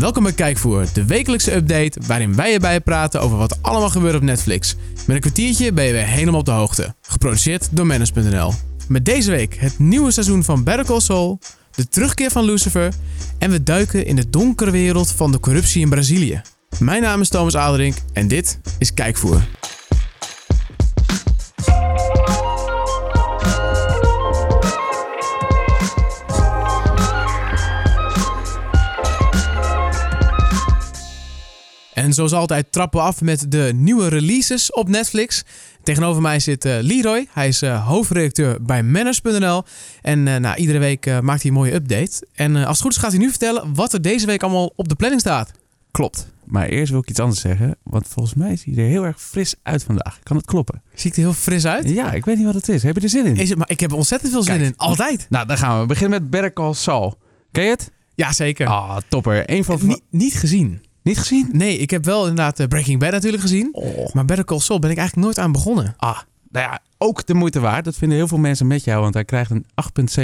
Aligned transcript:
Welkom 0.00 0.22
bij 0.22 0.32
Kijkvoer, 0.32 0.86
de 0.92 1.04
wekelijkse 1.04 1.54
update 1.54 2.00
waarin 2.06 2.34
wij 2.34 2.52
erbij 2.52 2.80
praten 2.80 3.20
over 3.20 3.38
wat 3.38 3.58
allemaal 3.62 3.90
gebeurt 3.90 4.14
op 4.14 4.22
Netflix. 4.22 4.76
Met 5.06 5.16
een 5.16 5.20
kwartiertje 5.20 5.72
ben 5.72 5.84
je 5.84 5.92
weer 5.92 6.06
helemaal 6.06 6.40
op 6.40 6.46
de 6.46 6.50
hoogte. 6.50 6.94
Geproduceerd 7.02 7.68
door 7.70 7.86
Manus.nl. 7.86 8.52
Met 8.88 9.04
deze 9.04 9.30
week 9.30 9.54
het 9.54 9.78
nieuwe 9.78 10.10
seizoen 10.10 10.44
van 10.44 10.64
Better 10.64 10.84
Call 10.84 11.38
de 11.70 11.88
terugkeer 11.88 12.30
van 12.30 12.44
Lucifer 12.44 12.92
en 13.38 13.50
we 13.50 13.62
duiken 13.62 14.06
in 14.06 14.16
de 14.16 14.30
donkere 14.30 14.70
wereld 14.70 15.12
van 15.12 15.32
de 15.32 15.40
corruptie 15.40 15.82
in 15.82 15.88
Brazilië. 15.88 16.42
Mijn 16.78 17.02
naam 17.02 17.20
is 17.20 17.28
Thomas 17.28 17.56
Aderink 17.56 17.96
en 18.12 18.28
dit 18.28 18.58
is 18.78 18.94
Kijkvoer. 18.94 19.42
En 32.10 32.16
zoals 32.16 32.32
altijd 32.32 32.72
trappen 32.72 33.00
we 33.00 33.06
af 33.06 33.20
met 33.20 33.50
de 33.50 33.72
nieuwe 33.74 34.08
releases 34.08 34.72
op 34.72 34.88
Netflix. 34.88 35.44
Tegenover 35.82 36.22
mij 36.22 36.40
zit 36.40 36.64
uh, 36.64 36.76
Leroy. 36.80 37.26
Hij 37.32 37.48
is 37.48 37.62
uh, 37.62 37.86
hoofdredacteur 37.86 38.62
bij 38.62 38.82
Manners.nl. 38.82 39.62
En 40.02 40.26
uh, 40.26 40.36
nou, 40.36 40.56
iedere 40.56 40.78
week 40.78 41.06
maakt 41.22 41.42
hij 41.42 41.50
een 41.50 41.56
mooie 41.56 41.74
update. 41.74 42.26
En 42.34 42.56
als 42.56 42.66
het 42.66 42.80
goed 42.80 42.90
is 42.90 42.96
gaat 42.96 43.10
hij 43.10 43.20
nu 43.20 43.28
vertellen 43.30 43.74
wat 43.74 43.92
er 43.92 44.02
deze 44.02 44.26
week 44.26 44.42
allemaal 44.42 44.72
op 44.76 44.88
de 44.88 44.94
planning 44.94 45.20
staat. 45.20 45.50
Klopt. 45.90 46.26
Maar 46.44 46.66
eerst 46.68 46.90
wil 46.90 47.00
ik 47.00 47.10
iets 47.10 47.20
anders 47.20 47.40
zeggen. 47.40 47.76
Want 47.82 48.06
volgens 48.08 48.34
mij 48.34 48.56
ziet 48.56 48.74
hij 48.74 48.84
er 48.84 48.90
heel 48.90 49.04
erg 49.04 49.22
fris 49.22 49.54
uit 49.62 49.82
vandaag. 49.82 50.18
Kan 50.22 50.36
het 50.36 50.46
kloppen? 50.46 50.82
Ziet 50.94 51.16
er 51.16 51.22
heel 51.22 51.32
fris 51.32 51.66
uit? 51.66 51.88
Ja, 51.88 52.12
ik 52.12 52.24
weet 52.24 52.36
niet 52.36 52.46
wat 52.46 52.54
het 52.54 52.68
is. 52.68 52.82
Heb 52.82 52.96
je 52.96 53.02
er 53.02 53.08
zin 53.08 53.26
in? 53.26 53.36
Is 53.36 53.48
het, 53.48 53.58
maar 53.58 53.70
ik 53.70 53.80
heb 53.80 53.90
er 53.90 53.96
ontzettend 53.96 54.32
veel 54.32 54.42
zin 54.42 54.56
Kijk. 54.56 54.66
in. 54.66 54.76
Altijd. 54.76 55.26
Nou, 55.28 55.46
dan 55.46 55.58
gaan 55.58 55.74
we. 55.74 55.80
We 55.80 55.86
beginnen 55.86 56.20
met 56.20 56.30
Better 56.30 56.52
Call 56.52 56.74
Saul. 56.74 57.18
Ken 57.52 57.64
je 57.64 57.70
het? 57.70 57.90
Ja, 58.14 58.32
zeker. 58.32 58.66
Ah, 58.66 58.96
topper. 59.08 59.50
Een 59.50 59.64
van... 59.64 59.78
Niet, 59.82 60.02
niet 60.10 60.34
gezien. 60.34 60.88
Niet 61.02 61.18
gezien? 61.18 61.48
Nee, 61.52 61.78
ik 61.78 61.90
heb 61.90 62.04
wel 62.04 62.20
inderdaad 62.20 62.60
eh, 62.60 62.66
Breaking 62.66 62.98
Bad 62.98 63.12
natuurlijk 63.12 63.42
gezien. 63.42 63.68
Oh. 63.72 64.12
Maar 64.12 64.24
Better 64.24 64.44
Call 64.44 64.58
Saul 64.58 64.78
ben 64.78 64.90
ik 64.90 64.96
eigenlijk 64.96 65.26
nooit 65.26 65.38
aan 65.46 65.52
begonnen. 65.52 65.94
Ah, 65.96 66.18
nou 66.50 66.66
ja, 66.66 66.80
ook 66.98 67.26
de 67.26 67.34
moeite 67.34 67.60
waard. 67.60 67.84
Dat 67.84 67.96
vinden 67.96 68.16
heel 68.16 68.28
veel 68.28 68.38
mensen 68.38 68.66
met 68.66 68.84
jou, 68.84 69.00
want 69.00 69.14
hij 69.14 69.24
krijgt 69.24 69.50
een 69.50 69.66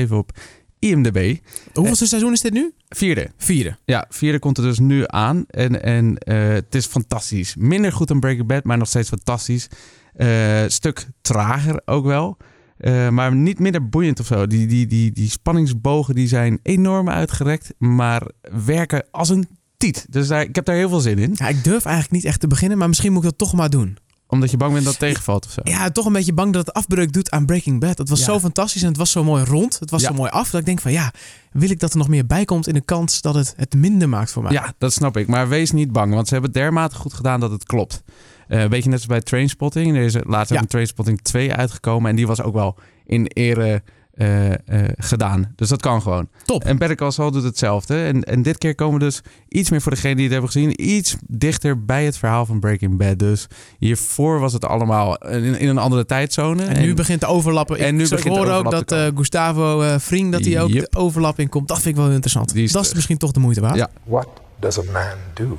8,7 0.06 0.10
op 0.10 0.32
IMDb. 0.78 1.36
Hoeveelste 1.72 2.06
seizoen 2.06 2.32
is 2.32 2.40
dit 2.40 2.52
nu? 2.52 2.72
Vierde. 2.88 3.30
Vierde. 3.36 3.76
Ja, 3.84 4.06
vierde 4.08 4.38
komt 4.38 4.58
er 4.58 4.64
dus 4.64 4.78
nu 4.78 5.04
aan. 5.06 5.44
En, 5.48 5.82
en 5.82 6.18
eh, 6.18 6.48
het 6.48 6.74
is 6.74 6.86
fantastisch. 6.86 7.56
Minder 7.56 7.92
goed 7.92 8.08
dan 8.08 8.20
Breaking 8.20 8.46
Bad, 8.46 8.64
maar 8.64 8.78
nog 8.78 8.88
steeds 8.88 9.08
fantastisch. 9.08 9.68
Eh, 10.14 10.64
stuk 10.66 11.06
trager 11.20 11.82
ook 11.84 12.04
wel. 12.04 12.36
Eh, 12.76 13.08
maar 13.08 13.34
niet 13.34 13.58
minder 13.58 13.88
boeiend 13.88 14.20
of 14.20 14.26
zo. 14.26 14.46
Die, 14.46 14.66
die, 14.66 14.86
die, 14.86 15.12
die 15.12 15.30
spanningsbogen 15.30 16.14
die 16.14 16.28
zijn 16.28 16.58
enorm 16.62 17.08
uitgerekt, 17.08 17.74
maar 17.78 18.22
werken 18.64 19.04
als 19.10 19.28
een 19.28 19.48
tiet. 19.76 20.06
Dus 20.10 20.28
daar, 20.28 20.42
ik 20.42 20.54
heb 20.54 20.64
daar 20.64 20.76
heel 20.76 20.88
veel 20.88 21.00
zin 21.00 21.18
in. 21.18 21.32
Ja, 21.34 21.48
ik 21.48 21.64
durf 21.64 21.84
eigenlijk 21.84 22.14
niet 22.14 22.24
echt 22.24 22.40
te 22.40 22.46
beginnen, 22.46 22.78
maar 22.78 22.88
misschien 22.88 23.12
moet 23.12 23.22
ik 23.24 23.28
dat 23.28 23.38
toch 23.38 23.52
maar 23.52 23.70
doen. 23.70 23.98
Omdat 24.28 24.50
je 24.50 24.56
bang 24.56 24.72
bent 24.72 24.84
dat 24.84 24.92
het 24.92 25.02
tegenvalt 25.02 25.44
of 25.46 25.52
zo. 25.52 25.60
Ja, 25.64 25.90
toch 25.90 26.06
een 26.06 26.12
beetje 26.12 26.32
bang 26.32 26.52
dat 26.52 26.66
het 26.66 26.74
afbreuk 26.74 27.12
doet 27.12 27.30
aan 27.30 27.46
Breaking 27.46 27.80
Bad. 27.80 27.98
Het 27.98 28.08
was 28.08 28.18
Ja. 28.18 28.24
zo 28.24 28.38
fantastisch 28.40 28.82
en 28.82 28.88
het 28.88 28.96
was 28.96 29.10
zo 29.10 29.24
mooi 29.24 29.44
rond. 29.44 29.78
Het 29.78 29.90
was 29.90 30.02
Ja. 30.02 30.08
zo 30.08 30.14
mooi 30.14 30.30
af 30.30 30.50
dat 30.50 30.60
ik 30.60 30.66
denk 30.66 30.80
van 30.80 30.92
ja, 30.92 31.12
wil 31.52 31.70
ik 31.70 31.80
dat 31.80 31.92
er 31.92 31.98
nog 31.98 32.08
meer 32.08 32.26
bij 32.26 32.44
komt 32.44 32.66
in 32.68 32.74
de 32.74 32.80
kans 32.84 33.20
dat 33.20 33.34
het 33.34 33.54
het 33.56 33.74
minder 33.74 34.08
maakt 34.08 34.30
voor 34.30 34.42
mij. 34.42 34.52
Ja, 34.52 34.74
dat 34.78 34.92
snap 34.92 35.16
ik. 35.16 35.26
Maar 35.26 35.48
wees 35.48 35.70
niet 35.72 35.92
bang, 35.92 36.14
want 36.14 36.26
ze 36.28 36.32
hebben 36.32 36.50
het 36.52 36.60
dermate 36.60 36.96
goed 36.96 37.14
gedaan 37.14 37.40
dat 37.40 37.50
het 37.50 37.64
klopt. 37.64 38.02
Eh 38.48 38.64
weet 38.64 38.82
je, 38.82 38.88
net 38.88 38.98
als 38.98 39.06
bij 39.06 39.20
Trainspotting. 39.20 39.96
Er 39.96 40.02
is 40.02 40.14
laatst 40.22 40.52
Ja. 40.52 40.60
een 40.60 40.66
Trainspotting 40.66 41.20
2 41.22 41.52
uitgekomen. 41.52 42.10
En 42.10 42.16
die 42.16 42.26
was 42.26 42.42
ook 42.42 42.54
wel 42.54 42.78
in 43.06 43.26
ere 43.26 43.82
eh, 44.16 44.52
eh, 44.52 44.58
gedaan. 44.96 45.52
Dus 45.56 45.68
dat 45.68 45.80
kan 45.80 46.02
gewoon. 46.02 46.28
Top. 46.44 46.64
En 46.64 46.78
Better 46.78 46.96
Call 46.96 47.10
Saul 47.10 47.30
doet 47.30 47.42
hetzelfde. 47.42 48.04
En, 48.04 48.24
en 48.24 48.42
dit 48.42 48.58
keer 48.58 48.74
komen 48.74 48.98
we 48.98 49.04
dus 49.04 49.20
iets 49.48 49.70
meer 49.70 49.80
voor 49.80 49.92
degene 49.92 50.14
die 50.14 50.24
het 50.24 50.32
hebben 50.32 50.50
gezien. 50.50 50.82
Iets 50.96 51.16
dichter 51.26 51.84
bij 51.84 52.04
het 52.04 52.16
verhaal 52.18 52.46
van 52.46 52.60
Breaking 52.60 52.96
Bad. 52.96 53.18
Dus 53.18 53.46
hiervoor 53.78 54.40
was 54.40 54.52
het 54.52 54.64
allemaal 54.64 55.16
in, 55.16 55.58
in 55.58 55.68
een 55.68 55.78
andere 55.78 56.04
tijdzone. 56.06 56.64
En 56.64 56.80
nu 56.80 56.94
begint 56.94 57.20
de 57.20 57.26
overlappen. 57.26 57.78
en 57.78 57.96
nu 57.96 58.04
ik 58.04 58.24
hoor 58.24 58.50
ook 58.50 58.70
dat 58.70 58.92
eh, 58.92 59.06
Gustavo 59.14 59.82
eh 59.82 59.98
Vriend, 59.98 60.32
dat 60.32 60.44
hij 60.44 60.60
ook 60.60 60.68
Yep. 60.68 60.90
de 60.90 60.98
overlap 60.98 61.38
in 61.38 61.48
komt. 61.48 61.68
Dat 61.68 61.80
vind 61.80 61.96
ik 61.96 62.02
wel 62.02 62.10
interessant. 62.10 62.52
Die 62.52 62.64
is 62.64 62.72
dat 62.72 62.82
is 62.82 62.88
terug. 62.88 62.94
misschien 62.94 63.18
toch 63.18 63.32
de 63.32 63.40
moeite 63.40 63.60
waard. 63.60 63.76
Ja. 63.76 63.88
What 64.04 64.28
does 64.58 64.78
a 64.78 64.82
man 64.92 65.16
do, 65.34 65.58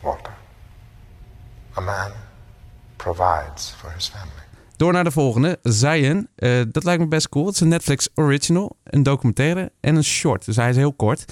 Walter? 0.00 0.32
A 1.76 1.80
man 1.80 2.10
provides 2.96 3.74
for 3.78 3.92
his 3.94 4.08
family. 4.08 4.43
Door 4.76 4.92
naar 4.92 5.04
de 5.04 5.10
volgende. 5.10 5.58
Zion. 5.62 6.28
Eh, 6.36 6.50
dat 6.70 6.84
lijkt 6.84 7.02
me 7.02 7.08
best 7.08 7.28
cool. 7.28 7.46
Het 7.46 7.54
is 7.54 7.60
een 7.60 7.68
Netflix 7.68 8.08
original. 8.14 8.76
Een 8.84 9.02
documentaire 9.02 9.72
en 9.80 9.96
een 9.96 10.04
short. 10.04 10.44
Dus 10.44 10.56
hij 10.56 10.70
is 10.70 10.76
heel 10.76 10.92
kort. 10.92 11.24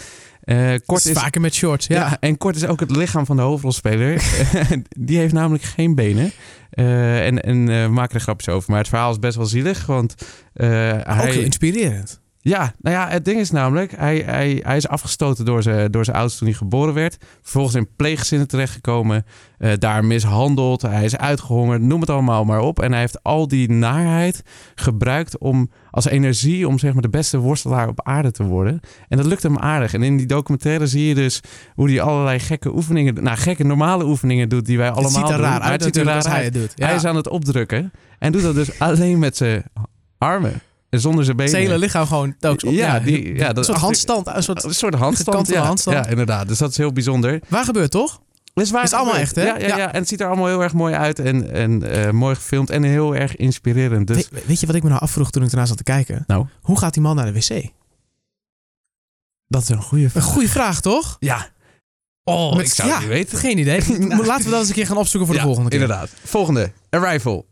Eh, 0.43 0.75
Kort 0.87 1.05
is, 1.05 1.13
vaker 1.19 1.41
met 1.41 1.55
shorts. 1.55 1.87
ja. 1.87 1.95
Ja. 2.01 2.17
en 2.21 2.39
kort 2.39 2.57
is 2.57 2.67
ook 2.67 2.81
het 2.81 2.97
lichaam 2.97 3.27
van 3.27 3.37
de 3.37 3.43
hoofdrolspeler. 3.43 4.23
Die 4.89 5.19
heeft 5.19 5.33
namelijk 5.33 5.63
geen 5.65 5.95
benen. 5.95 6.31
Eh, 6.71 7.27
en 7.27 7.43
en 7.43 7.67
we 7.67 7.89
maken 7.93 8.15
er 8.15 8.21
grapjes 8.21 8.55
over. 8.55 8.71
Maar 8.71 8.79
het 8.81 8.89
verhaal 8.89 9.11
is 9.11 9.19
best 9.19 9.37
wel 9.37 9.47
zielig. 9.47 9.87
Want 9.87 10.15
eh, 10.55 10.69
Ook 10.95 11.05
hij... 11.05 11.31
heel 11.31 11.43
inspirerend. 11.43 12.21
Ja, 12.45 12.75
nou 12.79 12.97
ja, 12.97 13.09
het 13.09 13.25
ding 13.25 13.41
is 13.41 13.51
namelijk, 13.51 13.97
hij, 13.97 14.23
hij, 14.27 14.61
hij 14.63 14.77
is 14.77 14.89
afgestoten 14.89 15.45
door 15.45 15.63
zijn, 15.63 15.91
door 15.91 16.05
zijn 16.05 16.17
ouders 16.17 16.39
toen 16.39 16.49
hij 16.49 16.57
geboren 16.57 16.95
werd. 16.95 17.17
Vervolgens 17.41 17.75
in 17.75 17.89
pleeggezinnen 17.97 18.49
terechtgekomen, 18.49 19.25
eh, 19.59 19.73
daar 19.79 20.05
mishandeld, 20.05 20.83
hij 20.83 21.05
is 21.05 21.17
uitgehongerd, 21.17 21.83
noem 21.83 22.01
het 22.01 22.11
allemaal 22.11 22.45
maar 22.45 22.61
op. 22.61 22.81
En 22.81 22.91
hij 22.91 23.01
heeft 23.01 23.23
al 23.23 23.49
die 23.49 23.71
naarheid 23.71 24.43
gebruikt 24.75 25.39
om, 25.39 25.71
als 25.91 26.05
energie 26.05 26.69
om 26.69 26.79
zeg 26.79 26.93
maar 26.93 27.03
de 27.03 27.09
beste 27.09 27.39
worstelaar 27.39 27.89
op 27.89 28.03
aarde 28.03 28.31
te 28.31 28.45
worden. 28.45 28.81
En 29.09 29.17
dat 29.17 29.27
lukt 29.27 29.43
hem 29.43 29.59
aardig. 29.59 29.95
En 29.95 30.03
in 30.03 30.17
die 30.17 30.27
documentaire 30.27 30.87
zie 30.87 31.09
je 31.09 31.15
dus 31.15 31.41
hoe 31.75 31.91
hij 31.91 32.01
allerlei 32.01 32.39
gekke 32.39 32.75
oefeningen, 32.75 33.23
nou 33.23 33.37
gekke 33.37 33.65
normale 33.65 34.05
oefeningen 34.05 34.49
doet 34.49 34.67
die 34.67 34.79
wij 34.79 34.91
allemaal 34.91 35.11
het 35.11 35.21
ziet 35.21 35.31
er 35.31 35.37
doen. 35.37 35.47
raar 35.47 35.61
uit 35.61 35.85
het 35.85 35.95
ziet 35.95 35.97
er 35.97 36.13
raar 36.13 36.23
hij 36.23 36.33
uit. 36.33 36.45
het 36.45 36.55
doet. 36.55 36.73
Ja. 36.75 36.87
Hij 36.87 36.95
is 36.95 37.05
aan 37.05 37.17
het 37.17 37.29
opdrukken 37.29 37.93
en 38.19 38.33
doet 38.33 38.43
dat 38.43 38.55
dus 38.55 38.79
alleen 38.89 39.19
met 39.19 39.37
zijn 39.37 39.65
armen. 40.19 40.63
Zonder 41.01 41.25
zijn 41.25 41.37
benen. 41.37 41.51
Zijn 41.53 41.63
hele 41.65 41.79
lichaam 41.79 42.07
gewoon 42.07 42.35
telkens 42.39 42.65
op. 42.65 42.73
Ja, 42.73 42.99
die- 43.01 43.35
ja, 43.35 43.47
dat 43.47 43.57
een 43.57 43.65
soort 43.65 43.79
handstand. 43.79 44.27
Een 44.27 44.43
soort, 44.43 44.65
Een 44.65 44.75
soort 44.75 44.95
handstand. 44.95 45.49
Ja, 45.49 45.63
handstand. 45.65 45.97
ja, 46.05 46.11
inderdaad. 46.11 46.49
Dus 46.49 46.59
dat 46.59 46.71
is 46.71 46.77
heel 46.77 46.93
bijzonder. 46.93 47.41
waar 47.49 47.65
gebeurt 47.65 47.91
toch? 47.91 48.21
Dus 48.55 48.71
waar 48.71 48.83
Is 48.85 48.91
het 48.91 48.99
allemaal 49.01 49.19
echt, 49.21 49.35
hè? 49.35 49.45
Ja, 49.45 49.59
ja, 49.59 49.67
Ja. 49.67 49.77
ja. 49.77 49.93
en 49.93 49.99
het 50.01 50.09
ziet 50.09 50.21
er 50.21 50.27
allemaal 50.27 50.47
heel 50.47 50.63
erg 50.63 50.73
mooi 50.73 50.95
uit 50.95 51.19
en, 51.19 51.51
en 51.53 51.83
eh, 52.07 52.11
mooi 52.11 52.35
gefilmd 52.35 52.71
en 52.71 52.83
heel 52.83 53.17
erg 53.17 53.37
inspirerend. 53.37 54.07
Dus, 54.07 54.29
We- 54.29 54.43
weet 54.47 54.61
je 54.61 54.67
wat 54.67 54.75
ik 54.75 54.83
me 54.83 54.89
nou 54.89 55.01
afvroeg 55.01 55.31
toen 55.31 55.43
ik 55.43 55.51
ernaar 55.51 55.67
zat 55.67 55.77
te 55.77 55.83
kijken? 55.83 56.25
nou, 56.27 56.47
Hoe 56.61 56.79
gaat 56.79 56.93
die 56.95 57.03
man 57.03 57.17
naar 57.17 57.33
de 57.33 57.33
wc? 57.33 57.71
dat 59.47 59.63
is 59.63 59.69
een 59.69 59.83
goede 59.83 60.05
Een 60.05 60.11
vraag. 60.11 60.25
goede 60.25 60.49
vraag, 60.49 60.81
toch? 60.81 61.17
Ja. 61.21 61.49
Oh, 62.25 62.57
Met- 62.57 62.67
ik 62.67 62.73
zou 62.73 62.91
het 62.91 62.99
niet 62.99 63.09
weten. 63.09 63.39
Geen 63.39 63.59
idee. 63.59 63.83
Nou. 63.99 64.27
Laten 64.27 64.45
we 64.45 64.51
dat 64.51 64.59
eens 64.61 64.69
een 64.69 64.75
keer 64.75 64.87
gaan 64.87 64.97
opzoeken 64.97 65.29
voor 65.29 65.37
de 65.39 65.45
volgende 65.47 65.71
keer. 65.71 65.81
Inderdaad. 65.81 66.11
Volgende. 66.25 66.73
Arrival. 66.91 67.47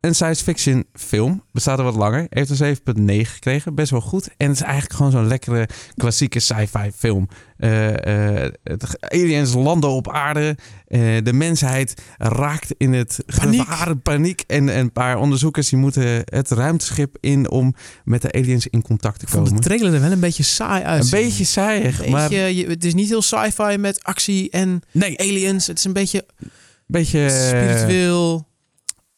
Een 0.00 0.14
science 0.14 0.42
fiction 0.44 0.84
film. 0.92 1.44
Bestaat 1.52 1.78
er 1.78 1.84
wat 1.84 1.94
langer. 1.94 2.26
Heeft 2.28 2.60
een 2.60 2.76
7.9 2.76 3.30
gekregen. 3.30 3.74
Best 3.74 3.90
wel 3.90 4.00
goed. 4.00 4.28
En 4.36 4.46
het 4.48 4.56
is 4.56 4.62
eigenlijk 4.62 4.92
gewoon 4.94 5.10
zo'n 5.12 5.26
lekkere 5.26 5.68
klassieke 5.96 6.38
sci-fi 6.40 6.90
film. 6.96 7.28
Eh, 7.56 8.44
eh, 8.44 8.52
het, 8.64 9.10
aliens 9.12 9.54
landen 9.54 9.90
op 9.90 10.10
aarde. 10.10 10.56
Eh, 10.86 11.00
de 11.22 11.32
mensheid 11.32 12.02
raakt 12.18 12.74
in 12.76 12.92
het 12.92 13.18
Paniek. 13.40 13.60
gevaar, 13.60 13.96
paniek. 13.96 14.42
En, 14.46 14.68
en 14.68 14.78
een 14.78 14.92
paar 14.92 15.16
onderzoekers 15.18 15.68
die 15.68 15.78
moeten 15.78 16.22
het 16.24 16.50
ruimteschip 16.50 17.16
in 17.20 17.50
om 17.50 17.74
met 18.04 18.22
de 18.22 18.32
aliens 18.32 18.66
in 18.66 18.82
contact 18.82 19.18
te 19.18 19.24
Ik 19.24 19.30
vond 19.30 19.44
de 19.44 19.50
komen. 19.50 19.64
trailer 19.66 19.94
er 19.94 20.00
wel 20.00 20.12
een 20.12 20.20
beetje 20.20 20.42
saai 20.42 20.82
uit. 20.84 21.02
Een 21.04 21.10
beetje 21.10 21.44
saaiig, 21.44 21.96
Beetje, 21.96 22.10
maar 22.12 22.32
je- 22.32 22.66
het 22.66 22.84
is 22.84 22.94
niet 22.94 23.08
heel 23.08 23.22
sci-fi 23.22 23.76
met 23.78 24.04
actie 24.04 24.50
en 24.50 24.80
Nee. 24.92 25.18
aliens. 25.20 25.66
Het 25.66 25.78
is 25.78 25.84
een 25.84 25.92
beetje 25.92 26.26
beetje 26.86 27.28
spiritueel. 27.30 28.48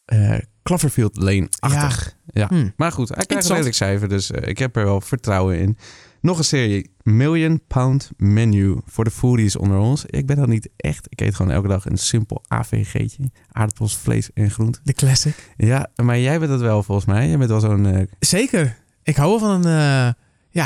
eh 0.05 0.37
Cloverfield 0.63 1.15
Lane-achtig. 1.17 2.15
Ja. 2.25 2.47
Hm. 2.47 2.69
Maar 2.75 2.91
goed, 2.91 3.09
hij 3.09 3.25
krijgt 3.25 3.45
een 3.45 3.51
redelijk 3.51 3.75
cijfer, 3.75 4.09
dus 4.09 4.31
eh, 4.31 4.49
ik 4.49 4.57
heb 4.57 4.75
er 4.75 4.83
wel 4.85 5.01
vertrouwen 5.01 5.59
in. 5.59 5.77
Nog 6.21 6.37
een 6.37 6.43
serie, 6.43 6.91
Million 7.01 7.61
Pound 7.67 8.09
Menu 8.17 8.77
voor 8.85 9.03
de 9.03 9.11
foodies 9.11 9.55
onder 9.55 9.77
ons. 9.77 10.05
Ik 10.05 10.25
ben 10.25 10.35
dat 10.35 10.47
niet 10.47 10.69
echt. 10.77 11.05
Ik 11.09 11.21
eet 11.21 11.35
gewoon 11.35 11.51
elke 11.51 11.67
dag 11.67 11.85
een 11.85 11.97
simpel 11.97 12.43
AVG'tje. 12.47 13.31
Aardappels, 13.51 13.97
vlees 13.97 14.29
en 14.33 14.51
groenten. 14.51 14.81
De 14.83 14.93
classic. 14.93 15.51
Ja, 15.57 15.89
maar 15.95 16.19
jij 16.19 16.39
bent 16.39 16.51
dat 16.51 16.61
wel 16.61 16.83
volgens 16.83 17.07
mij. 17.07 17.27
Jij 17.27 17.37
bent 17.37 17.49
wel 17.49 17.59
zo'n... 17.59 17.85
eh, 17.85 18.07
Zeker. 18.19 18.77
Ik 19.03 19.15
hou 19.15 19.29
wel 19.29 19.39
van 19.39 19.49
een, 19.65 19.77
eh, 20.07 20.13
ja, 20.49 20.65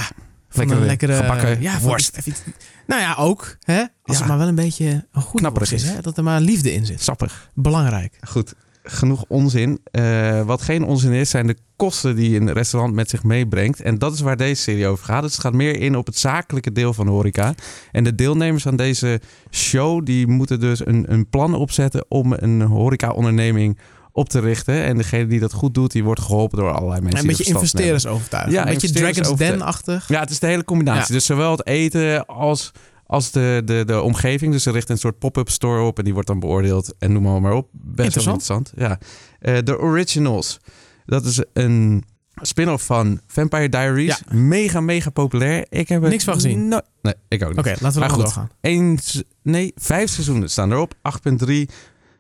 van 0.50 0.59
Lekkere 0.59 0.79
een 0.79 0.85
lekkere 0.85 1.13
gebakken 1.13 1.61
ja, 1.61 1.79
worst. 1.79 2.17
iets- 2.25 2.43
nou 2.88 3.01
ja, 3.01 3.15
ook. 3.15 3.57
Hè? 3.61 3.79
Als 3.79 3.88
Ja. 4.03 4.17
het 4.17 4.27
maar 4.27 4.38
wel 4.38 4.47
een 4.47 4.55
beetje 4.55 5.07
een 5.11 5.21
goede 5.21 5.38
Knapperig 5.39 5.69
worst 5.69 5.83
is. 5.85 5.89
is. 5.89 5.95
Hè? 5.95 6.01
Dat 6.01 6.17
er 6.17 6.23
maar 6.23 6.41
liefde 6.41 6.73
in 6.73 6.85
zit. 6.85 7.01
sappig. 7.01 7.51
Belangrijk. 7.53 8.17
Goed, 8.27 8.53
genoeg 8.89 9.25
onzin. 9.28 9.80
Eh, 9.92 10.42
wat 10.42 10.62
geen 10.62 10.84
onzin 10.84 11.12
is, 11.12 11.30
zijn 11.30 11.48
de 11.48 11.57
kosten 11.75 12.16
die 12.16 12.39
een 12.39 12.54
restaurant 12.54 12.94
met 12.94 13.10
zich 13.10 13.24
meebrengt. 13.24 13.81
En 13.81 13.98
dat 13.98 14.13
is 14.13 14.19
waar 14.19 14.38
deze 14.38 14.62
serie 14.62 14.88
over 14.88 15.06
gaat. 15.06 15.22
Dus 15.22 15.31
het 15.31 15.42
gaat 15.42 15.54
meer 15.54 15.80
in 15.80 15.95
op 15.98 16.06
het 16.06 16.18
zakelijke 16.18 16.72
deel 16.72 16.94
van 16.94 17.06
de 17.06 17.12
horeca. 17.12 17.54
En 17.92 18.04
de 18.04 18.16
deelnemers 18.16 18.68
aan 18.68 18.75
deze 18.75 19.22
show, 19.51 20.06
die 20.06 20.28
moeten 20.28 20.60
dus 20.60 20.86
een, 20.86 21.06
een 21.07 21.30
plan 21.30 21.54
opzetten 21.54 22.06
om 22.07 22.34
een 22.34 22.62
horeca-onderneming 22.62 23.78
op 24.12 24.30
te 24.30 24.39
richten. 24.39 24.84
En 24.84 24.98
degene 24.98 25.28
die 25.28 25.39
dat 25.39 25.54
goed 25.54 25.74
doet, 25.74 25.92
die 25.92 26.04
wordt 26.04 26.22
geholpen 26.22 26.57
door 26.57 26.72
allerlei 26.72 27.01
mensen. 27.01 27.19
En 27.19 27.25
een 27.25 27.36
beetje 27.36 27.44
er 27.44 27.56
investeerders 27.56 28.06
overtuigen. 28.06 28.54
Ja, 28.54 28.68
een 28.68 28.74
beetje 28.74 28.92
Dragon's. 28.92 29.36
Den-achtig. 29.36 30.07
Ja, 30.07 30.19
het 30.19 30.30
is 30.30 30.39
de 30.39 30.48
hele 30.48 30.63
combinatie. 30.63 31.07
Ja. 31.07 31.13
Dus 31.13 31.25
zowel 31.25 31.51
het 31.51 31.68
eten 31.68 32.25
als, 32.25 32.72
als 33.06 33.31
de, 33.31 33.62
de, 33.66 33.84
de 33.86 34.01
omgeving. 34.01 34.51
Dus 34.51 34.63
ze 34.63 34.72
richt 34.72 34.89
een 34.89 34.98
soort 34.98 35.19
pop-up 35.19 35.50
store 35.50 35.81
op 35.81 35.98
en 35.98 36.04
die 36.04 36.13
wordt 36.13 36.28
dan 36.28 36.39
beoordeeld. 36.39 36.95
En 37.00 37.12
noem 37.12 37.24
maar, 37.24 37.42
maar 37.42 37.54
op. 37.54 37.69
Best 38.03 38.15
wel 38.25 38.33
Interessant. 38.33 38.71
Ja. 38.75 38.99
Eh, 39.39 39.57
de 39.63 39.79
Originals. 39.79 40.59
Dat 41.05 41.25
is 41.25 41.44
een 41.53 42.03
spin-off 42.41 42.85
van 42.85 43.19
Vampire 43.27 43.69
Diaries. 43.69 44.21
Mega, 44.31 44.81
mega 44.81 45.09
populair. 45.09 45.65
Ik 45.69 45.89
heb 45.89 46.03
er 46.03 46.09
Niks 46.09 46.23
van 46.23 46.33
gezien. 46.33 46.67
no- 46.67 46.81
nee, 47.01 47.13
ik 47.27 47.44
ook 47.44 47.49
niet. 47.49 47.59
Oké, 47.59 47.69
laten 47.69 47.94
we 47.94 47.99
Maar 47.99 48.09
goed. 48.09 48.19
doorgaan. 48.21 48.49
Eén, 48.61 48.97
se- 49.01 49.25
nee, 49.44 49.71
vijf 49.75 50.09
seizoenen 50.09 50.49
staan 50.49 50.71
erop. 50.71 50.94
8.3. 51.01 51.69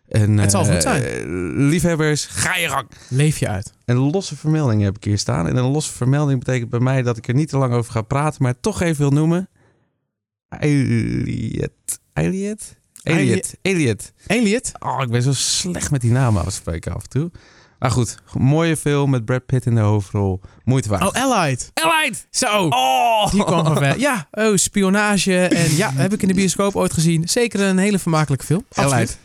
En, 0.07 0.37
Het 0.37 0.51
zal 0.51 0.65
eh, 0.65 0.71
goed 0.71 0.81
zijn. 0.81 1.03
eh, 1.03 1.21
liefhebbers, 1.69 2.25
ga 2.25 2.55
je 2.55 2.69
gang. 2.69 2.87
Leef 3.09 3.37
je 3.37 3.47
uit. 3.47 3.73
Een 3.85 3.97
losse 3.97 4.35
vermelding 4.35 4.81
heb 4.81 4.95
ik 4.95 5.03
hier 5.03 5.17
staan. 5.17 5.47
En 5.47 5.55
een 5.55 5.71
losse 5.71 5.93
vermelding 5.93 6.39
betekent 6.39 6.69
bij 6.69 6.79
mij 6.79 7.01
dat 7.01 7.17
ik 7.17 7.27
er 7.27 7.33
niet 7.33 7.49
te 7.49 7.57
lang 7.57 7.73
over 7.73 7.91
ga 7.91 8.01
praten, 8.01 8.43
maar 8.43 8.59
toch 8.59 8.81
even 8.81 8.97
wil 9.01 9.11
noemen. 9.11 9.49
Elliot. 10.49 11.71
Elliot? 12.13 12.75
Elliot. 13.07 13.53
Elliot. 13.61 14.11
Elliot? 14.27 14.71
Oh, 14.79 15.01
ik 15.01 15.09
ben 15.09 15.21
zo 15.21 15.33
slecht 15.33 15.91
met 15.91 16.01
die 16.01 16.11
namen 16.11 16.45
afspreken 16.45 16.93
af 16.93 17.01
en 17.03 17.09
toe. 17.09 17.31
Maar 17.79 17.91
goed, 17.91 18.17
mooie 18.33 18.77
film 18.77 19.09
met 19.09 19.25
Brad 19.25 19.45
Pitt 19.45 19.65
in 19.65 19.75
de 19.75 19.81
hoofdrol. 19.81 20.41
Moeite 20.63 20.89
waard. 20.89 21.03
Oh, 21.03 21.23
Allied. 21.23 21.71
Elliot! 21.73 22.27
Zo. 22.29 22.67
Oh! 22.67 23.31
Die 23.31 23.43
kwam 23.43 23.65
van 23.65 23.77
ver. 23.77 23.99
Ja, 23.99 24.27
oh, 24.31 24.55
spionage. 24.55 25.39
En 25.41 25.75
ja, 25.75 25.91
heb 25.93 26.13
ik 26.13 26.21
in 26.21 26.27
de 26.27 26.33
bioscoop 26.33 26.75
ooit 26.75 26.93
gezien. 26.93 27.29
Zeker 27.29 27.59
een 27.59 27.77
hele 27.77 27.99
vermakelijke 27.99 28.45
film. 28.45 28.65
Absoluut. 28.73 29.17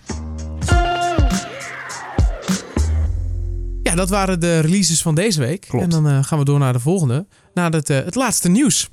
Ja, 3.82 3.94
dat 3.94 4.08
waren 4.08 4.40
de 4.40 4.58
releases 4.58 5.02
van 5.02 5.14
deze 5.14 5.40
week. 5.40 5.60
Klopt. 5.60 5.84
En 5.84 5.90
dan 5.90 6.08
eh, 6.08 6.24
gaan 6.24 6.38
we 6.38 6.44
door 6.44 6.58
naar 6.58 6.72
de 6.72 6.80
volgende. 6.80 7.26
Naar 7.54 7.72
het, 7.72 7.90
eh, 7.90 7.96
het 7.96 8.14
laatste 8.14 8.48
nieuws. 8.48 8.90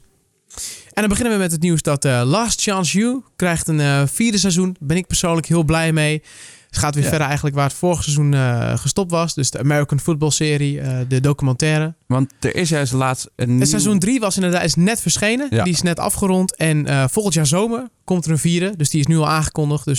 En 1.00 1.08
dan 1.08 1.18
beginnen 1.18 1.38
we 1.38 1.44
met 1.44 1.54
het 1.54 1.62
nieuws 1.62 1.82
dat 1.82 2.06
eh, 2.06 2.22
Last 2.26 2.62
Chance 2.62 2.98
You 2.98 3.24
krijgt 3.36 3.68
een 3.68 3.80
eh, 3.80 4.02
vierde 4.06 4.38
seizoen. 4.38 4.76
Ben 4.80 4.98
ik 4.98 5.08
persoonlijk 5.08 5.48
heel 5.48 5.64
blij 5.64 5.92
mee. 5.92 6.24
Het 6.70 6.78
gaat 6.78 6.94
weer 6.94 7.04
Ja. 7.04 7.10
verder 7.10 7.28
eigenlijk 7.28 7.56
waar 7.56 7.66
het 7.68 7.74
vorige 7.78 8.04
seizoen 8.04 8.34
eh, 8.34 8.78
gestopt 8.78 9.12
was. 9.12 9.34
Dus 9.34 9.52
de 9.52 9.60
American 9.60 10.00
Football 10.00 10.30
serie, 10.30 10.82
eh, 10.82 10.98
de 11.08 11.22
documentaire. 11.22 11.94
Want 12.08 12.34
er 12.40 12.56
is 12.56 12.70
juist 12.70 12.94
laatst 12.94 13.30
een 13.36 13.56
nieuw... 13.58 13.66
Seizoen 13.66 14.00
3 14.00 14.20
was 14.20 14.36
inderdaad 14.36 14.64
is 14.64 14.76
net 14.76 15.02
verschenen. 15.02 15.48
Ja. 15.50 15.64
Die 15.64 15.74
is 15.74 15.82
net 15.82 16.00
afgerond. 16.00 16.56
En 16.56 16.86
eh, 16.86 17.04
volgend 17.10 17.34
jaar 17.36 17.46
zomer 17.48 17.88
komt 18.04 18.26
er 18.26 18.32
een 18.32 18.38
vierde. 18.38 18.74
Dus 18.78 18.90
die 18.90 19.00
is 19.00 19.06
nu 19.08 19.18
al 19.18 19.28
aangekondigd. 19.28 19.86
Dus 19.86 19.98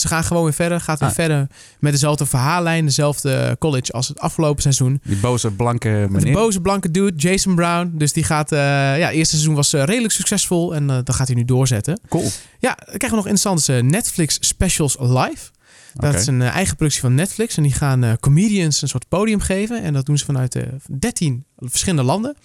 ze 0.00 0.08
gaan 0.08 0.24
gewoon 0.24 0.42
weer 0.44 0.52
verder. 0.52 0.80
Gaat 0.80 0.98
weer 0.98 1.08
Ah. 1.08 1.14
verder 1.14 1.46
met 1.78 1.92
dezelfde 1.92 2.26
verhaallijn. 2.26 2.84
Dezelfde 2.84 3.56
college 3.58 3.92
als 3.92 4.08
het 4.08 4.20
afgelopen 4.20 4.62
seizoen. 4.62 5.00
Die 5.04 5.16
boze 5.16 5.50
blanke 5.50 5.88
De 5.88 6.06
meneer. 6.12 6.32
boze 6.32 6.60
blanke 6.60 6.90
dude, 6.90 7.16
Jason 7.16 7.54
Brown. 7.54 7.92
Dus 7.94 8.12
die 8.12 8.24
gaat... 8.24 8.50
ja, 8.50 9.10
eerste 9.10 9.34
seizoen 9.34 9.54
was 9.54 9.72
redelijk 9.72 10.12
succesvol. 10.12 10.74
En 10.74 10.86
dat 10.86 11.14
gaat 11.14 11.26
hij 11.26 11.36
nu 11.36 11.44
doorzetten. 11.44 12.00
Cool. 12.08 12.28
Ja, 12.58 12.74
dan 12.74 12.96
krijgen 12.96 13.10
we 13.18 13.24
nog 13.24 13.26
interessante 13.26 13.72
Netflix 13.72 14.36
specials 14.40 14.96
live. 15.00 15.50
Dat 15.94 16.14
is 16.14 16.26
een 16.26 16.42
eh, 16.42 16.48
eigen 16.54 16.76
productie 16.76 17.00
van 17.00 17.14
Netflix. 17.14 17.56
En 17.56 17.62
die 17.62 17.72
gaan 17.72 18.04
eh, 18.04 18.12
comedians 18.20 18.82
een 18.82 18.88
soort 18.88 19.08
podium 19.08 19.40
geven. 19.40 19.82
En 19.82 19.92
dat 19.92 20.06
doen 20.06 20.18
ze 20.18 20.24
vanuit 20.24 20.54
eh 20.54 20.62
13 20.98 21.44
verschillende 21.56 22.02
landen. 22.02 22.36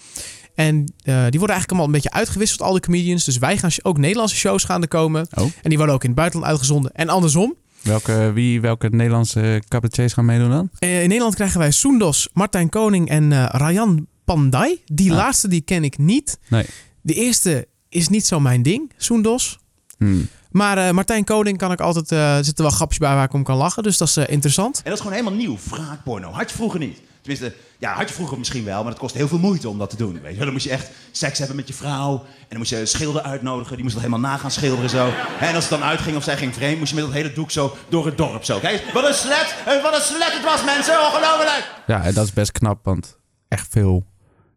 En 0.56 0.76
eh, 0.78 0.84
die 1.06 1.14
worden 1.14 1.32
eigenlijk 1.32 1.70
allemaal 1.70 1.86
een 1.86 1.92
beetje 1.92 2.12
uitgewisseld, 2.12 2.62
al 2.62 2.72
die 2.72 2.82
comedians. 2.82 3.26
Dus 3.26 3.38
wij 3.38 3.58
gaan 3.58 3.70
ook 3.82 3.98
Nederlandse 3.98 4.36
shows 4.36 4.64
gaan 4.64 4.82
er 4.82 4.88
komen. 4.88 5.28
Oh. 5.34 5.44
En 5.44 5.70
die 5.70 5.78
worden 5.78 5.96
ook 5.96 6.02
in 6.04 6.10
het 6.10 6.18
buitenland 6.18 6.52
uitgezonden. 6.52 6.92
En 6.94 7.10
andersom. 7.10 7.56
Welke, 7.82 8.32
wie, 8.34 8.62
welke 8.62 8.88
Nederlandse 8.90 9.62
cabaretiers 9.68 10.14
gaan 10.14 10.26
meedoen 10.26 10.50
dan? 10.50 10.70
Eh, 10.80 11.02
in 11.02 11.08
Nederland 11.08 11.36
krijgen 11.36 11.60
wij 11.60 11.72
Soendos, 11.72 12.30
Martijn 12.34 12.70
Koning 12.70 13.10
en 13.10 13.32
eh 13.32 13.46
Rayan 13.52 14.08
Pandai. 14.26 14.82
Die 14.86 15.12
Ah. 15.12 15.18
laatste 15.18 15.48
die 15.48 15.62
ken 15.62 15.84
ik 15.84 15.98
niet. 15.98 16.38
Nee. 16.50 16.66
De 17.02 17.14
eerste 17.14 17.68
is 17.90 18.08
niet 18.10 18.26
zo 18.26 18.40
mijn 18.40 18.62
ding, 18.62 18.92
Soendos. 18.98 19.60
Hmm. 19.98 20.28
Maar 20.58 20.78
eh, 20.78 20.92
Martijn 20.92 21.24
Koning 21.24 21.58
kan 21.58 21.72
ik 21.72 21.80
altijd... 21.80 22.12
eh, 22.12 22.38
er 22.38 22.46
zitten 22.46 22.64
wel 22.64 22.74
grapjes 22.74 22.98
bij 23.00 23.14
waar 23.14 23.24
ik 23.24 23.34
om 23.34 23.44
kan 23.44 23.58
lachen. 23.58 23.84
Dus 23.84 23.98
dat 23.98 24.08
is 24.08 24.18
eh, 24.18 24.24
interessant. 24.28 24.78
En 24.78 24.84
dat 24.84 24.94
is 24.94 25.00
gewoon 25.00 25.14
helemaal 25.14 25.38
nieuw, 25.38 25.58
wraakporno. 25.70 26.32
Had 26.32 26.50
je 26.50 26.56
vroeger 26.56 26.80
niet. 26.80 27.02
Tenminste, 27.22 27.54
ja, 27.78 27.94
had 27.94 28.10
je 28.10 28.16
vroeger 28.16 28.38
misschien 28.38 28.64
wel, 28.64 28.82
maar 28.82 28.92
het 28.92 29.00
kost 29.00 29.16
heel 29.16 29.28
veel 29.28 29.40
moeite 29.40 29.70
om 29.70 29.78
dat 29.78 29.90
te 29.90 29.96
doen. 29.96 30.22
Weet 30.22 30.34
je? 30.38 30.44
Dan 30.44 30.52
moest 30.52 30.64
je 30.64 30.72
echt 30.72 30.90
seks 31.12 31.38
hebben 31.38 31.56
met 31.56 31.68
je 31.68 31.74
vrouw. 31.74 32.14
En 32.14 32.46
dan 32.50 32.58
moest 32.58 32.70
je 32.70 32.80
een 32.80 32.88
schilder 32.88 33.22
uitnodigen. 33.22 33.74
Die 33.74 33.84
moest 33.84 33.96
dat 33.96 34.04
helemaal 34.04 34.30
na 34.30 34.38
gaan 34.38 34.52
schilderen 34.52 34.90
zo. 34.90 35.10
En 35.40 35.56
als 35.56 35.70
het 35.70 35.80
dan 35.80 35.90
uitging 35.90 36.16
of 36.18 36.24
zij 36.24 36.38
ging 36.38 36.54
vreemd, 36.54 36.80
moest 36.80 36.90
je 36.90 36.96
met 36.96 37.06
dat 37.06 37.14
hele 37.14 37.34
doek 37.34 37.52
zo 37.52 37.78
door 37.90 38.06
het 38.06 38.18
dorp 38.18 38.44
zo. 38.44 38.60
Kijk, 38.60 38.84
wat 38.94 39.08
een 39.08 39.14
slet! 39.14 39.56
Wat 39.84 39.96
een 39.96 40.02
slet 40.02 40.34
het 40.34 40.44
was, 40.44 40.64
mensen! 40.64 41.00
Ongelooflijk! 41.00 41.72
Ja, 41.88 42.04
en 42.04 42.14
dat 42.14 42.26
is 42.26 42.34
best 42.34 42.52
knap, 42.52 42.86
want 42.86 43.18
echt 43.48 43.68
veel 43.70 44.06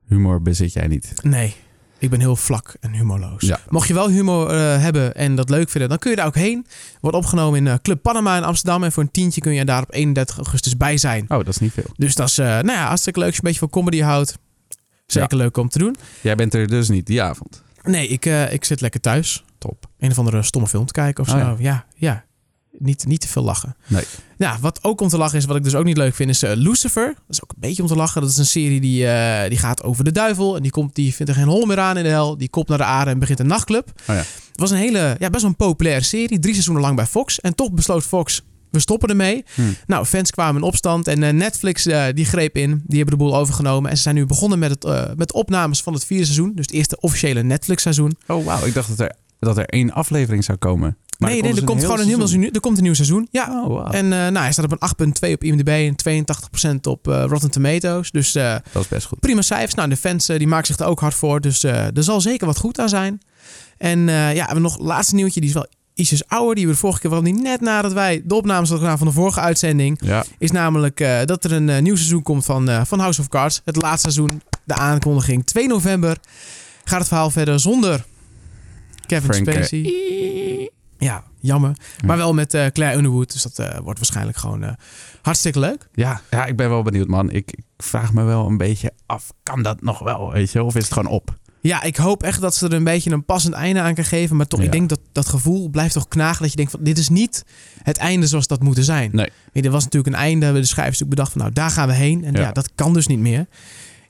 humor 0.06 0.42
bezit 0.42 0.72
jij 0.72 0.86
niet. 0.86 1.12
Nee, 1.22 1.56
ik 2.00 2.10
ben 2.10 2.20
heel 2.20 2.36
vlak 2.36 2.74
en 2.80 2.92
humorloos. 2.94 3.42
Ja. 3.42 3.60
Mocht 3.68 3.88
je 3.88 3.94
wel 3.94 4.08
humor 4.08 4.50
eh, 4.50 4.80
hebben 4.82 5.14
en 5.14 5.34
dat 5.34 5.50
leuk 5.50 5.70
vinden, 5.70 5.88
dan 5.88 5.98
kun 5.98 6.10
je 6.10 6.16
daar 6.16 6.26
ook 6.26 6.34
heen. 6.34 6.66
Wordt 7.00 7.16
opgenomen 7.16 7.58
in 7.58 7.66
eh, 7.66 7.74
Club 7.82 8.02
Panama 8.02 8.36
in 8.36 8.44
Amsterdam. 8.44 8.84
En 8.84 8.92
voor 8.92 9.02
een 9.02 9.10
tientje 9.10 9.40
kun 9.40 9.52
je 9.52 9.64
daar 9.64 9.82
op 9.82 9.92
31 9.94 10.36
augustus 10.36 10.76
bij 10.76 10.96
zijn. 10.96 11.22
Oh, 11.28 11.36
dat 11.38 11.48
is 11.48 11.58
niet 11.58 11.72
veel. 11.72 11.90
Dus 11.96 12.14
dat 12.14 12.28
is, 12.28 12.38
eh, 12.38 12.46
nou 12.46 12.72
ja, 12.72 12.86
hartstikke 12.86 13.18
leuk 13.18 13.28
als 13.28 13.36
je 13.36 13.42
een 13.42 13.48
beetje 13.52 13.66
van 13.68 13.82
comedy 13.82 14.00
houdt. 14.00 14.38
Zeker 15.06 15.36
leuk 15.36 15.56
om 15.56 15.68
te 15.68 15.78
doen. 15.78 15.96
Jij 16.20 16.34
bent 16.34 16.54
er 16.54 16.66
dus 16.68 16.88
niet 16.88 17.06
die 17.06 17.22
avond. 17.22 17.62
Nee, 17.82 18.08
ik, 18.08 18.24
ik 18.50 18.64
zit 18.64 18.80
lekker 18.80 19.00
thuis. 19.00 19.44
Top. 19.58 19.86
Een 19.98 20.10
of 20.10 20.18
andere 20.18 20.42
stomme 20.42 20.68
film 20.68 20.86
te 20.86 20.92
kijken 20.92 21.24
of 21.24 21.30
Oh 21.30 21.38
zo. 21.40 21.40
ja. 21.40 21.56
ja, 21.58 21.84
ja. 21.94 22.24
Niet, 22.82 23.06
niet 23.06 23.20
te 23.20 23.28
veel 23.28 23.42
lachen. 23.42 23.76
Nee. 23.86 24.04
Ja, 24.38 24.58
wat 24.60 24.84
ook 24.84 25.00
om 25.00 25.08
te 25.08 25.18
lachen 25.18 25.38
is, 25.38 25.44
wat 25.44 25.56
ik 25.56 25.64
dus 25.64 25.74
ook 25.74 25.84
niet 25.84 25.96
leuk 25.96 26.14
vind, 26.14 26.30
is 26.30 26.42
eh, 26.42 26.50
Lucifer. 26.54 27.06
Dat 27.06 27.24
is 27.28 27.42
ook 27.42 27.50
een 27.50 27.60
beetje 27.60 27.82
om 27.82 27.88
te 27.88 27.96
lachen. 27.96 28.20
Dat 28.20 28.30
is 28.30 28.36
een 28.36 28.46
serie 28.46 28.80
die, 28.80 29.06
eh, 29.06 29.48
die 29.48 29.58
gaat 29.58 29.82
over 29.82 30.04
de 30.04 30.12
duivel. 30.12 30.56
En 30.56 30.62
die, 30.62 30.70
komt, 30.70 30.94
die 30.94 31.14
vindt 31.14 31.32
er 31.32 31.38
geen 31.38 31.48
hol 31.48 31.66
meer 31.66 31.78
aan 31.78 31.96
in 31.96 32.02
de 32.02 32.08
hel. 32.08 32.36
Die 32.36 32.48
komt 32.48 32.68
naar 32.68 32.78
de 32.78 32.84
aarde 32.84 33.10
en 33.10 33.18
begint 33.18 33.40
een 33.40 33.46
nachtclub. 33.46 33.88
Oh 34.00 34.06
ja. 34.06 34.14
Het 34.14 34.60
was 34.60 34.70
een 34.70 34.76
hele, 34.76 35.16
ja, 35.18 35.30
best 35.30 35.42
wel 35.42 35.50
een 35.50 35.56
populaire 35.56 36.04
serie. 36.04 36.38
Drie 36.38 36.52
seizoenen 36.52 36.82
lang 36.82 36.96
bij 36.96 37.06
Fox. 37.06 37.40
En 37.40 37.54
toch 37.54 37.72
besloot 37.72 38.04
Fox, 38.04 38.42
we 38.70 38.78
stoppen 38.78 39.08
ermee. 39.08 39.44
Hmm. 39.54 39.76
Nou, 39.86 40.04
fans 40.04 40.30
kwamen 40.30 40.62
in 40.62 40.66
opstand. 40.66 41.08
En 41.08 41.22
eh, 41.22 41.32
Netflix 41.32 41.82
die 42.14 42.24
greep 42.24 42.56
in. 42.56 42.82
Die 42.86 42.98
hebben 42.98 43.18
de 43.18 43.24
boel 43.24 43.36
overgenomen. 43.36 43.90
En 43.90 43.96
ze 43.96 44.02
zijn 44.02 44.14
nu 44.14 44.26
begonnen 44.26 44.58
met, 44.58 44.70
het, 44.70 45.16
met 45.16 45.32
opnames 45.32 45.82
van 45.82 45.92
het 45.92 46.04
vierde 46.04 46.24
seizoen. 46.24 46.52
Dus 46.54 46.66
het 46.66 46.74
eerste 46.74 47.00
officiële 47.00 47.42
Netflix 47.42 47.82
seizoen. 47.82 48.16
Oh, 48.26 48.44
wauw. 48.44 48.64
Ik 48.64 48.74
dacht 48.74 48.88
dat 48.88 49.00
er, 49.00 49.14
dat 49.38 49.58
er 49.58 49.66
één 49.66 49.92
aflevering 49.92 50.44
zou 50.44 50.58
komen. 50.58 50.96
Maar 51.20 51.30
nee, 51.30 51.42
nee, 51.42 51.50
dus 51.50 51.60
er 51.60 51.66
komt 51.66 51.78
heel 51.78 51.88
gewoon 51.88 52.02
een 52.02 52.08
nieuw 52.08 52.16
seizoen. 52.16 52.38
seizoen. 52.40 52.54
Er 52.54 52.60
komt 52.60 52.76
een 52.76 52.82
nieuw 52.82 52.94
seizoen. 52.94 53.28
Ja. 53.30 53.64
Oh. 53.64 53.94
En 53.94 54.04
eh, 54.04 54.18
nou, 54.18 54.38
hij 54.38 54.52
staat 54.52 54.64
op 54.64 54.82
een 54.98 55.12
8,2 55.28 55.32
op 55.32 55.44
IMDb 55.44 55.94
en 56.04 56.24
82% 56.76 56.80
op 56.82 57.08
eh, 57.08 57.24
Rotten 57.28 57.50
Tomatoes. 57.50 58.10
Dus 58.10 58.34
eh, 58.34 58.54
Dat 58.72 58.82
is 58.82 58.88
best 58.88 59.06
goed. 59.06 59.20
prima 59.20 59.42
cijfers. 59.42 59.74
Nou, 59.74 59.88
de 59.88 59.96
fans 59.96 60.26
die 60.26 60.46
maken 60.46 60.66
zich 60.66 60.78
er 60.78 60.86
ook 60.86 61.00
hard 61.00 61.14
voor. 61.14 61.40
Dus 61.40 61.62
er 61.62 62.02
zal 62.02 62.20
zeker 62.20 62.46
wat 62.46 62.58
goed 62.58 62.78
aan 62.78 62.88
zijn. 62.88 63.20
En 63.78 63.98
ja, 64.08 64.32
we 64.32 64.38
hebben 64.38 64.62
nog 64.62 64.78
een 64.78 64.84
laatste 64.84 65.14
nieuwtje. 65.14 65.40
Die 65.40 65.48
is 65.48 65.54
wel 65.54 65.66
ietsjes 65.94 66.28
ouder. 66.28 66.54
Die 66.54 66.66
we 66.66 66.72
de 66.72 66.78
vorige 66.78 67.00
keer, 67.00 67.10
waarom 67.10 67.32
die 67.32 67.42
net 67.42 67.60
nadat 67.60 67.92
wij 67.92 68.22
de 68.24 68.34
opnames 68.34 68.68
hadden 68.68 68.78
gedaan 68.86 68.98
van 68.98 69.06
de 69.06 69.12
vorige 69.12 69.40
uitzending. 69.40 69.98
Ja. 70.04 70.24
Is 70.38 70.50
namelijk 70.50 71.24
dat 71.24 71.44
er 71.44 71.52
een 71.52 71.82
nieuw 71.82 71.96
seizoen 71.96 72.22
komt 72.22 72.44
van, 72.44 72.86
van 72.86 72.98
House 72.98 73.20
of 73.20 73.28
Cards. 73.28 73.60
Het 73.64 73.82
laatste 73.82 74.10
seizoen. 74.10 74.42
De 74.64 74.74
aankondiging 74.74 75.46
2 75.46 75.66
november. 75.66 76.16
Gaat 76.84 76.98
het 76.98 77.08
verhaal 77.08 77.30
verder 77.30 77.60
zonder 77.60 78.04
Kevin 79.06 79.32
Frank, 79.34 79.50
Spacey. 79.50 80.70
Ja, 81.00 81.24
jammer. 81.40 81.76
Maar 82.06 82.16
wel 82.16 82.34
met 82.34 82.54
eh, 82.54 82.66
Claire 82.66 82.96
Underwood. 82.96 83.32
Dus 83.32 83.42
dat 83.42 83.58
eh, 83.58 83.78
wordt 83.78 83.98
waarschijnlijk 83.98 84.36
gewoon 84.36 84.62
eh, 84.64 84.72
hartstikke 85.22 85.58
leuk. 85.58 85.88
Ja, 85.94 86.20
ja, 86.30 86.44
ik 86.46 86.56
ben 86.56 86.68
wel 86.68 86.82
benieuwd, 86.82 87.08
man. 87.08 87.30
Ik, 87.30 87.50
ik 87.52 87.64
vraag 87.78 88.12
me 88.12 88.22
wel 88.24 88.46
een 88.46 88.56
beetje 88.56 88.92
af. 89.06 89.32
Kan 89.42 89.62
dat 89.62 89.82
nog 89.82 89.98
wel, 89.98 90.32
weet 90.32 90.52
je? 90.52 90.62
Of 90.62 90.74
is 90.76 90.84
het 90.84 90.92
gewoon 90.92 91.12
op? 91.12 91.38
Ja, 91.62 91.82
ik 91.82 91.96
hoop 91.96 92.22
echt 92.22 92.40
dat 92.40 92.54
ze 92.54 92.66
er 92.66 92.72
een 92.72 92.84
beetje 92.84 93.10
een 93.10 93.24
passend 93.24 93.54
einde 93.54 93.80
aan 93.80 93.94
kan 93.94 94.04
geven. 94.04 94.36
Maar 94.36 94.46
toch, 94.46 94.60
Ja. 94.60 94.66
ik 94.66 94.72
denk 94.72 94.88
dat 94.88 95.00
dat 95.12 95.28
gevoel 95.28 95.68
blijft 95.68 95.94
toch 95.94 96.08
knagen. 96.08 96.40
Dat 96.42 96.50
je 96.50 96.56
denkt 96.56 96.70
van, 96.70 96.82
dit 96.82 96.98
is 96.98 97.08
niet 97.08 97.44
het 97.82 97.96
einde 97.96 98.26
zoals 98.26 98.46
dat 98.46 98.62
moeten 98.62 98.84
zijn. 98.84 99.10
Nee. 99.12 99.30
Er 99.52 99.70
was 99.70 99.84
natuurlijk 99.84 100.14
een 100.14 100.20
einde. 100.22 100.46
De 100.52 100.64
schrijvers 100.64 100.98
natuurlijk 100.98 101.08
bedacht 101.10 101.32
van, 101.32 101.40
nou, 101.40 101.52
daar 101.52 101.70
gaan 101.70 101.88
we 101.88 101.94
heen. 101.94 102.24
En 102.24 102.32
ja, 102.32 102.40
Ja. 102.40 102.52
dat 102.52 102.70
kan 102.74 102.92
dus 102.92 103.06
niet 103.06 103.18
meer. 103.18 103.46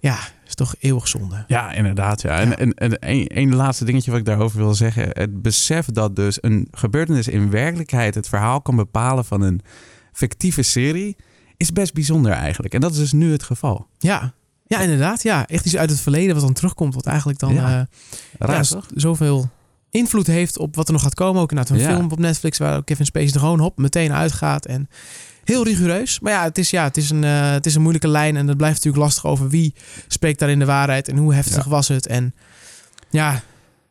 Ja, 0.01 0.19
is 0.47 0.55
toch 0.55 0.75
eeuwig 0.79 1.09
zonde. 1.09 1.45
Ja, 1.47 1.73
inderdaad. 1.73 2.23
Ja. 2.23 2.39
En, 2.39 2.49
Ja. 2.49 2.57
en, 2.57 2.75
en 2.75 2.97
een, 3.11 3.39
een 3.39 3.55
laatste 3.55 3.85
dingetje 3.85 4.11
wat 4.11 4.21
ik 4.21 4.27
daarover 4.27 4.59
wil 4.59 4.75
zeggen. 4.75 5.09
Het 5.13 5.43
besef 5.43 5.87
dat 5.87 6.17
dus 6.17 6.43
een 6.43 6.69
gebeurtenis 6.71 7.29
in 7.29 7.51
werkelijkheid 7.51 8.15
het 8.15 8.29
verhaal 8.29 8.61
kan 8.61 8.77
bepalen 8.77 9.25
van 9.25 9.41
een 9.43 9.61
fictieve 10.13 10.63
serie, 10.63 11.17
is 11.57 11.73
best 11.73 11.95
bijzonder 11.95 12.33
eigenlijk. 12.33 12.75
En 12.75 12.81
dat 12.81 12.91
is 12.93 12.99
dus 12.99 13.13
nu 13.13 13.33
het 13.33 13.43
geval. 13.43 13.87
Ja. 13.99 14.33
Ja, 14.67 14.81
inderdaad. 14.81 15.23
Ja, 15.23 15.47
echt 15.47 15.65
iets 15.65 15.77
uit 15.77 15.91
het 15.91 16.01
verleden 16.01 16.35
wat 16.35 16.45
dan 16.45 16.53
terugkomt. 16.53 16.95
Wat 16.95 17.07
eigenlijk 17.07 17.39
dan 17.39 17.55
Ja. 17.55 17.79
eh, 17.81 17.87
Raar, 18.39 18.67
ja, 18.71 18.81
zoveel 18.95 19.51
invloed 19.91 20.27
heeft 20.27 20.59
op 20.59 20.77
wat 20.77 20.87
er 20.87 20.93
nog 20.93 21.03
gaat 21.03 21.15
komen. 21.15 21.43
Ook 21.43 21.51
inderdaad 21.51 21.77
een 21.79 21.85
film 21.85 22.11
op 22.13 22.19
Netflix 22.19 22.59
waar 22.59 22.77
ook 22.77 22.87
Kevin 22.87 23.07
Spacey 23.07 23.33
er 23.35 23.41
gewoon 23.41 23.59
hop 23.61 23.79
meteen 23.79 24.13
uitgaat. 24.13 24.67
En 24.67 24.89
heel 25.51 25.65
rigoureus. 25.65 26.21
Maar 26.21 26.33
ja, 26.33 26.43
het 26.43 26.59
is, 26.59 26.71
ja, 26.71 26.85
het 26.85 26.97
is, 26.97 27.11
een, 27.11 27.25
eh, 27.25 27.51
het 27.51 27.67
is 27.67 27.75
een 27.75 27.81
moeilijke 27.83 28.09
lijn. 28.09 28.37
En 28.37 28.49
het 28.49 28.57
blijft 28.57 28.77
natuurlijk 28.77 29.03
lastig 29.05 29.25
over 29.27 29.49
wie 29.49 29.75
spreekt 30.09 30.39
daar 30.39 30.51
in 30.51 30.59
de 30.59 30.65
waarheid. 30.65 31.09
En 31.09 31.17
hoe 31.17 31.35
heftig 31.35 31.65
Ja. 31.65 31.71
was 31.71 31.89
het. 31.89 32.07
En 32.07 32.35
ja, 33.11 33.43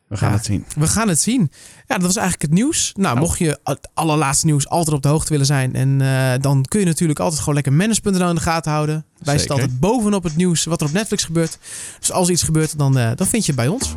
We 0.08 0.18
gaan 0.18 0.30
Ja. 0.30 0.36
het 0.36 0.46
zien. 0.46 0.66
we 0.76 0.88
gaan 0.88 1.08
het 1.08 1.22
zien. 1.22 1.52
Ja, 1.88 1.96
dat 1.96 2.02
was 2.02 2.16
eigenlijk 2.16 2.42
het 2.42 2.52
nieuws. 2.62 2.92
Nou, 2.98 3.16
Oh. 3.16 3.22
mocht 3.22 3.40
je 3.40 3.60
het 3.64 3.90
allerlaatste 3.94 4.46
nieuws 4.46 4.68
altijd 4.70 4.96
op 4.96 5.02
de 5.02 5.08
hoogte 5.10 5.30
willen 5.30 5.46
zijn. 5.46 5.76
En 5.76 6.02
eh, 6.02 6.34
dan 6.42 6.66
kun 6.68 6.80
je 6.80 6.86
natuurlijk 6.86 7.20
altijd 7.20 7.40
gewoon 7.40 7.54
lekker 7.54 7.74
manage.nl 7.74 8.30
in 8.30 8.36
de 8.36 8.42
gaten 8.42 8.72
houden. 8.72 9.06
Wij 9.18 9.38
staan 9.38 9.60
altijd 9.60 9.80
bovenop 9.80 10.24
het 10.24 10.36
nieuws 10.36 10.64
wat 10.66 10.82
er 10.82 10.88
op 10.88 10.94
Netflix 10.94 11.24
gebeurt. 11.24 11.58
Dus 12.00 12.12
als 12.12 12.30
iets 12.30 12.44
gebeurt, 12.44 12.78
dan, 12.78 12.98
eh, 12.98 13.12
dan 13.16 13.28
vind 13.28 13.46
je 13.46 13.52
het 13.52 13.62
bij 13.62 13.68
ons. 13.70 13.96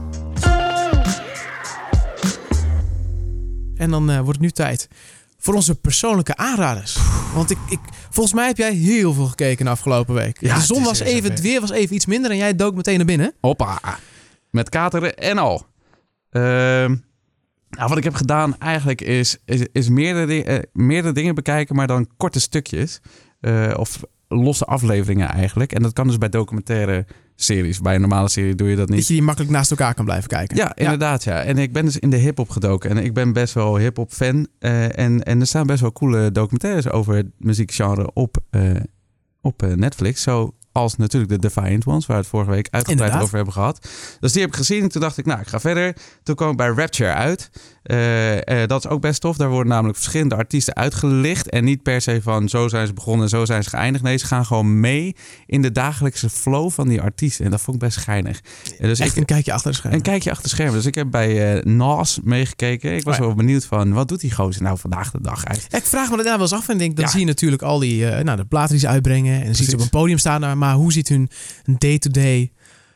En 3.77 3.91
dan 3.91 4.07
wordt 4.15 4.29
het 4.29 4.41
nu 4.41 4.51
tijd 4.51 4.89
voor 5.43 5.55
onze 5.55 5.75
persoonlijke 5.75 6.37
aanraders. 6.37 6.99
Want 7.35 7.51
ik, 7.51 7.59
ik, 7.69 7.79
volgens 8.11 8.35
mij 8.35 8.47
heb 8.47 8.57
jij 8.57 8.73
heel 8.73 9.13
veel 9.13 9.27
gekeken 9.27 9.65
de 9.65 9.71
afgelopen 9.71 10.15
week. 10.15 10.41
Ja, 10.41 10.55
de 10.55 10.61
zon 10.61 10.83
was 10.83 11.01
even, 11.01 11.31
het 11.31 11.41
weer 11.41 11.61
was 11.61 11.71
even 11.71 11.95
iets 11.95 12.07
minder 12.07 12.31
en 12.31 12.37
jij 12.37 12.57
dook 12.57 12.75
meteen 12.75 12.97
naar 12.97 13.07
binnen. 13.07 13.35
Hoppa. 13.41 13.99
Met 14.51 14.69
kateren 14.69 15.17
en 15.17 15.39
al. 15.39 15.67
Ehm, 16.31 16.97
nou, 17.69 17.89
wat 17.89 17.97
ik 17.97 18.05
heb 18.05 18.15
gedaan 18.15 18.59
eigenlijk 18.59 19.01
is, 19.01 19.37
is, 19.45 19.67
is 19.73 19.89
meerdere, 19.89 20.45
eh, 20.45 20.59
meerdere 20.73 21.15
dingen 21.15 21.35
bekijken, 21.35 21.77
maar 21.77 21.87
dan 21.87 22.09
korte 22.17 22.41
stukjes. 22.41 23.01
Eh, 23.41 23.75
of 23.77 24.03
losse 24.29 24.65
afleveringen 24.65 25.29
eigenlijk. 25.29 25.73
En 25.73 25.83
dat 25.83 25.93
kan 25.93 26.07
dus 26.07 26.19
bij 26.19 26.29
documentaire 26.29 27.07
series. 27.37 27.81
Bij 27.81 27.95
een 27.95 28.01
normale 28.01 28.29
serie 28.29 28.55
doe 28.55 28.69
je 28.69 28.77
dat 28.77 28.87
Dat 28.89 28.97
niet. 28.97 29.07
je 29.07 29.13
die 29.13 29.23
makkelijk 29.23 29.53
naast 29.53 29.71
elkaar 29.71 29.95
kan 29.95 30.05
blijven 30.05 30.29
kijken. 30.29 30.57
Ja, 30.57 30.77
inderdaad. 30.77 31.25
Ja. 31.25 31.43
En 31.43 31.59
ik 31.59 31.73
ben 31.73 31.85
dus 31.85 31.99
in 31.99 32.11
de 32.11 32.17
hip-hop 32.17 32.49
gedoken. 32.51 32.91
En 32.91 32.99
ik 32.99 33.15
ben 33.15 33.33
best 33.33 33.55
wel 33.55 33.77
hip-hop 33.77 34.13
fan. 34.13 34.47
Eh, 34.59 34.99
en, 34.99 35.23
en 35.23 35.41
er 35.41 35.47
staan 35.47 35.67
best 35.67 35.81
wel 35.81 35.93
coole 35.93 36.33
documentaires 36.33 36.89
over 36.91 37.15
het 37.15 37.27
muziekgenre 37.39 38.11
op, 38.13 38.37
eh, 38.51 38.71
op 39.41 39.63
eh, 39.63 39.73
Netflix. 39.73 40.23
Zoals 40.73 40.97
natuurlijk 40.97 41.33
de 41.33 41.39
Defiant 41.39 41.87
Ones, 41.87 42.07
waar 42.07 42.17
we 42.17 42.23
het 42.23 42.31
vorige 42.31 42.51
week 42.51 42.69
uitgebreid 42.71 43.21
over 43.23 43.35
hebben 43.37 43.53
gehad. 43.53 43.89
Dus 44.21 44.33
die 44.33 44.41
heb 44.41 44.51
ik 44.51 44.57
gezien. 44.57 44.89
Toen 44.89 45.01
dacht 45.01 45.19
ik, 45.19 45.27
nou, 45.27 45.41
ik 45.41 45.47
ga 45.47 45.61
verder. 45.61 45.97
Toen 46.23 46.35
kwam 46.35 46.51
ik 46.51 46.57
bij 46.57 46.69
Rapture 46.69 47.13
uit. 47.13 47.51
Eh, 47.83 48.63
eh, 48.63 48.69
dat 48.69 48.85
is 48.85 48.91
ook 48.91 49.01
best 49.01 49.21
tof. 49.21 49.37
Daar 49.37 49.49
worden 49.49 49.73
namelijk 49.73 49.97
verschillende 49.99 50.35
artiesten 50.35 50.75
uitgelicht. 50.75 51.49
En 51.49 51.65
niet 51.65 51.83
per 51.83 52.01
se 52.01 52.21
van 52.23 52.49
zo 52.49 52.69
zijn 52.69 52.87
ze 52.87 52.93
begonnen 52.93 53.23
en 53.23 53.29
zo 53.29 53.45
zijn 53.45 53.63
ze 53.63 53.69
geëindigd. 53.69 54.05
Nee, 54.05 54.17
ze 54.17 54.27
gaan 54.27 54.47
gewoon 54.47 54.81
mee 54.81 55.17
in 55.47 55.63
de 55.63 55.73
dagelijkse 55.73 56.31
flow 56.31 56.71
van 56.71 56.89
die 56.89 57.01
artiesten. 57.01 57.45
En 57.45 57.51
dat 57.51 57.61
vond 57.61 57.77
ik 57.77 57.83
best 57.83 57.97
geinig. 57.97 58.41
Eh, 58.79 58.87
dus 58.87 58.99
Echt 58.99 59.11
ik, 59.11 59.17
een 59.17 59.25
kijkje 59.25 59.53
achter 59.53 59.71
de 59.71 59.77
schermen. 59.77 59.99
een 59.99 60.05
kijkje 60.05 60.31
achter 60.31 60.45
de 60.45 60.51
schermen. 60.55 60.75
Dus 60.75 60.87
ik 60.87 60.95
heb 60.95 61.11
bij 61.11 61.57
eh 61.57 61.65
Nas 61.65 62.19
meegekeken. 62.23 62.95
Ik 62.97 63.03
was 63.05 63.15
Oh 63.15 63.21
ja. 63.21 63.27
wel 63.27 63.35
benieuwd 63.35 63.65
van, 63.65 63.93
wat 63.93 64.09
doet 64.09 64.21
die 64.21 64.33
gozer 64.35 64.63
nou 64.63 64.79
vandaag 64.79 65.11
de 65.11 65.21
dag 65.21 65.45
eigenlijk? 65.45 65.85
Ik 65.85 65.91
vraag 65.91 66.11
me 66.11 66.17
dat 66.17 66.25
daar 66.25 66.35
wel 66.39 66.43
eens 66.51 66.53
af 66.57 66.69
en 66.69 66.79
denk, 66.79 66.97
dan 66.97 67.05
Ja. 67.05 67.11
zie 67.11 67.21
je 67.21 67.27
natuurlijk 67.27 67.63
al 67.63 67.79
die, 67.79 68.05
nou, 68.05 68.37
de 68.37 68.45
platen 68.45 68.71
die 68.71 68.79
ze 68.81 68.89
uitbrengen. 68.89 69.39
En 69.41 69.45
dan 69.45 69.55
zie 69.55 69.65
je 69.65 69.71
ze 69.71 69.77
op 69.77 69.83
een 69.83 69.89
podium 69.91 70.19
staan. 70.19 70.59
Maar 70.63 70.75
hoe 70.75 70.93
ziet 70.93 71.09
hun 71.09 71.31
day-to-day... 71.79 72.53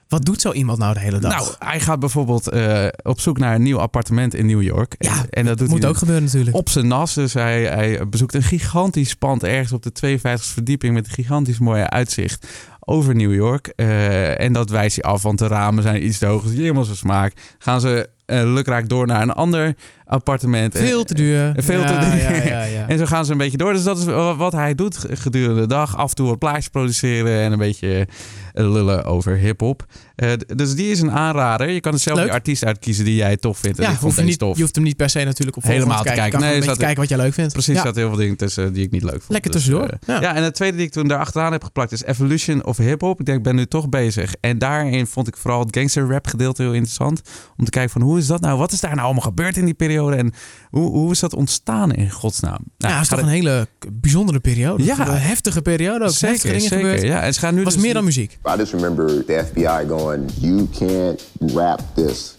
Wat 0.08 0.24
doet 0.24 0.40
zo 0.40 0.52
iemand 0.52 0.78
nou 0.78 0.94
de 0.94 1.00
hele 1.00 1.18
dag? 1.18 1.32
Nou, 1.32 1.54
hij 1.58 1.80
gaat 1.80 2.00
bijvoorbeeld 2.00 2.48
eh, 2.48 2.86
op 3.02 3.20
zoek 3.20 3.38
naar 3.38 3.54
een 3.54 3.62
nieuw 3.62 3.78
appartement 3.78 4.34
in 4.34 4.46
New 4.46 4.62
York. 4.62 4.94
Ja, 4.98 5.24
en 5.30 5.44
dat 5.44 5.58
doet 5.58 5.68
moet 5.68 5.80
hij 5.80 5.88
ook 5.88 5.96
gebeuren 5.96 6.24
natuurlijk. 6.24 6.56
op 6.56 6.68
zijn 6.68 6.86
nas. 6.86 7.14
Dus 7.14 7.34
hij, 7.34 7.64
hij 7.64 8.08
bezoekt 8.08 8.34
een 8.34 8.42
gigantisch 8.42 9.14
pand 9.14 9.44
ergens 9.44 9.72
op 9.72 9.82
de 9.82 10.18
52e 10.18 10.42
verdieping 10.42 10.94
met 10.94 11.06
een 11.06 11.12
gigantisch 11.12 11.58
mooie 11.58 11.90
uitzicht 11.90 12.46
over 12.80 13.14
New 13.14 13.34
York. 13.34 13.66
Eh, 13.66 14.40
en 14.40 14.52
dat 14.52 14.70
wijst 14.70 15.02
hij 15.02 15.12
af, 15.12 15.22
want 15.22 15.38
de 15.38 15.46
ramen 15.46 15.82
zijn 15.82 16.06
iets 16.06 16.18
te 16.18 16.26
hoog. 16.26 16.42
Dus 16.42 16.56
helemaal 16.56 16.84
zijn 16.84 16.96
smaak. 16.96 17.32
Gaan 17.58 17.80
ze 17.80 18.08
eh, 18.26 18.42
lukraak 18.44 18.88
door 18.88 19.06
naar 19.06 19.22
een 19.22 19.32
ander 19.32 19.76
appartement. 20.06 20.74
En- 20.74 20.86
Veel 20.86 21.04
te 21.04 21.14
duur. 21.14 21.52
Veel 21.56 21.84
te 21.84 21.92
Ja, 21.92 22.00
duur. 22.10 22.46
Ja. 22.46 22.64
En 22.88 22.98
zo 22.98 23.04
gaan 23.06 23.24
ze 23.24 23.32
een 23.32 23.38
beetje 23.38 23.56
door. 23.56 23.72
Dus 23.72 23.82
dat 23.82 23.98
is 23.98 24.04
wat 24.36 24.52
hij 24.52 24.74
doet 24.74 24.98
gedurende 25.10 25.60
de 25.60 25.66
dag. 25.66 25.96
Af 25.96 26.08
en 26.10 26.14
toe 26.16 26.28
wat 26.28 26.38
plaatjes 26.38 26.68
produceren 26.68 27.40
en 27.42 27.52
een 27.52 27.58
beetje 27.58 28.06
eh, 28.52 28.70
lullen 28.72 29.04
over 29.04 29.36
hip-hop. 29.36 29.84
Eh, 30.16 30.30
dus 30.56 30.74
die 30.74 30.90
is 30.90 31.00
een 31.00 31.10
aanrader. 31.10 31.70
Je 31.70 31.80
kan 31.80 31.92
er 31.92 31.98
zelf 31.98 32.16
Leuk. 32.16 32.26
die 32.26 32.34
artiest 32.34 32.64
uitkiezen 32.64 33.04
die 33.04 33.14
jij 33.14 33.36
tof 33.36 33.58
vindt. 33.58 33.78
Ja, 33.78 33.84
ik 33.84 33.88
vond 33.90 34.00
hoef 34.02 34.16
je, 34.16 34.22
niet, 34.22 34.38
tof. 34.38 34.56
je 34.56 34.62
hoeft 34.62 34.74
hem 34.74 34.84
niet 34.84 34.96
per 34.96 35.10
se 35.10 35.24
natuurlijk 35.24 35.56
op 35.56 35.62
Helemaal 35.62 35.96
te 35.96 36.02
kijken. 36.02 36.22
kijken. 36.22 36.40
Nee, 36.40 36.62
zat- 36.62 36.76
kijken 36.78 36.98
wat 37.00 37.08
jij 37.08 37.18
leuk 37.18 37.34
vindt. 37.34 37.52
Precies, 37.52 37.76
zaten 37.76 37.94
heel 37.96 38.08
veel 38.08 38.16
dingen 38.18 38.36
tussen 38.36 38.72
die 38.72 38.84
ik 38.84 38.90
niet 38.90 39.02
leuk 39.02 39.10
vond. 39.12 39.28
Lekker 39.28 39.50
Dus, 39.50 39.64
tussendoor. 39.64 39.88
eh, 39.88 39.98
Ja. 40.06 40.20
ja. 40.20 40.34
en 40.34 40.42
het 40.42 40.54
tweede 40.54 40.76
die 40.76 40.86
ik 40.86 40.92
toen 40.92 41.10
erachteraan 41.10 41.52
heb 41.52 41.64
geplakt 41.64 41.92
is 41.92 42.02
Evolution 42.04 42.64
of 42.64 42.76
Hip-Hop. 42.76 43.20
Ik 43.20 43.26
denk, 43.26 43.38
ik 43.38 43.44
ben 43.44 43.54
nu 43.56 43.66
toch 43.66 43.88
bezig. 43.88 44.34
En 44.40 44.58
daarin 44.58 45.06
vond 45.06 45.28
ik 45.28 45.36
vooral 45.36 45.60
het 45.60 45.76
gangster 45.76 46.08
rap 46.10 46.26
gedeelte 46.26 46.62
heel 46.62 46.72
interessant. 46.72 47.20
Om 47.56 47.64
te 47.64 47.70
kijken 47.70 47.92
van 47.92 48.02
hoe 48.02 48.18
is 48.18 48.26
dat 48.26 48.40
nou? 48.40 48.58
Wat 48.58 48.72
is 48.72 48.80
daar 48.80 48.90
nou 48.94 49.04
allemaal 49.04 49.22
gebeurd 49.22 49.56
in 49.56 49.64
die 49.64 49.74
periode? 49.74 49.94
En 49.96 50.32
hoe, 50.70 50.90
hoe 50.90 51.10
is 51.12 51.20
dat 51.20 51.34
ontstaan 51.34 51.92
in 51.92 52.10
godsnaam? 52.10 52.58
Nou, 52.78 52.92
ja, 52.92 52.98
het 52.98 53.02
is 53.02 53.08
toch 53.08 53.20
een 53.20 53.28
hele 53.28 53.66
bijzondere 53.92 54.40
periode. 54.40 54.84
Ja. 54.84 55.08
Een 55.08 55.16
heftige 55.16 55.62
periode 55.62 56.04
ook. 56.04 56.10
heftige 56.10 56.36
Zeker, 56.36 56.48
dingen 56.52 56.68
zeker. 56.68 56.78
gebeurd. 56.84 57.02
Ja, 57.02 57.22
en 57.22 57.34
ze 57.34 57.40
gaan 57.40 57.50
nu 57.52 57.56
Het 57.56 57.64
was 57.64 57.74
dus 57.74 57.82
meer 57.84 57.94
dan 57.94 58.04
muziek. 58.04 58.38
I 58.54 58.56
just 58.58 58.72
remember 58.72 59.24
the 59.24 59.44
FBI 59.48 59.88
going, 59.88 60.30
You 60.40 60.68
can't 60.78 61.26
rap 61.54 61.80
this. 61.94 62.34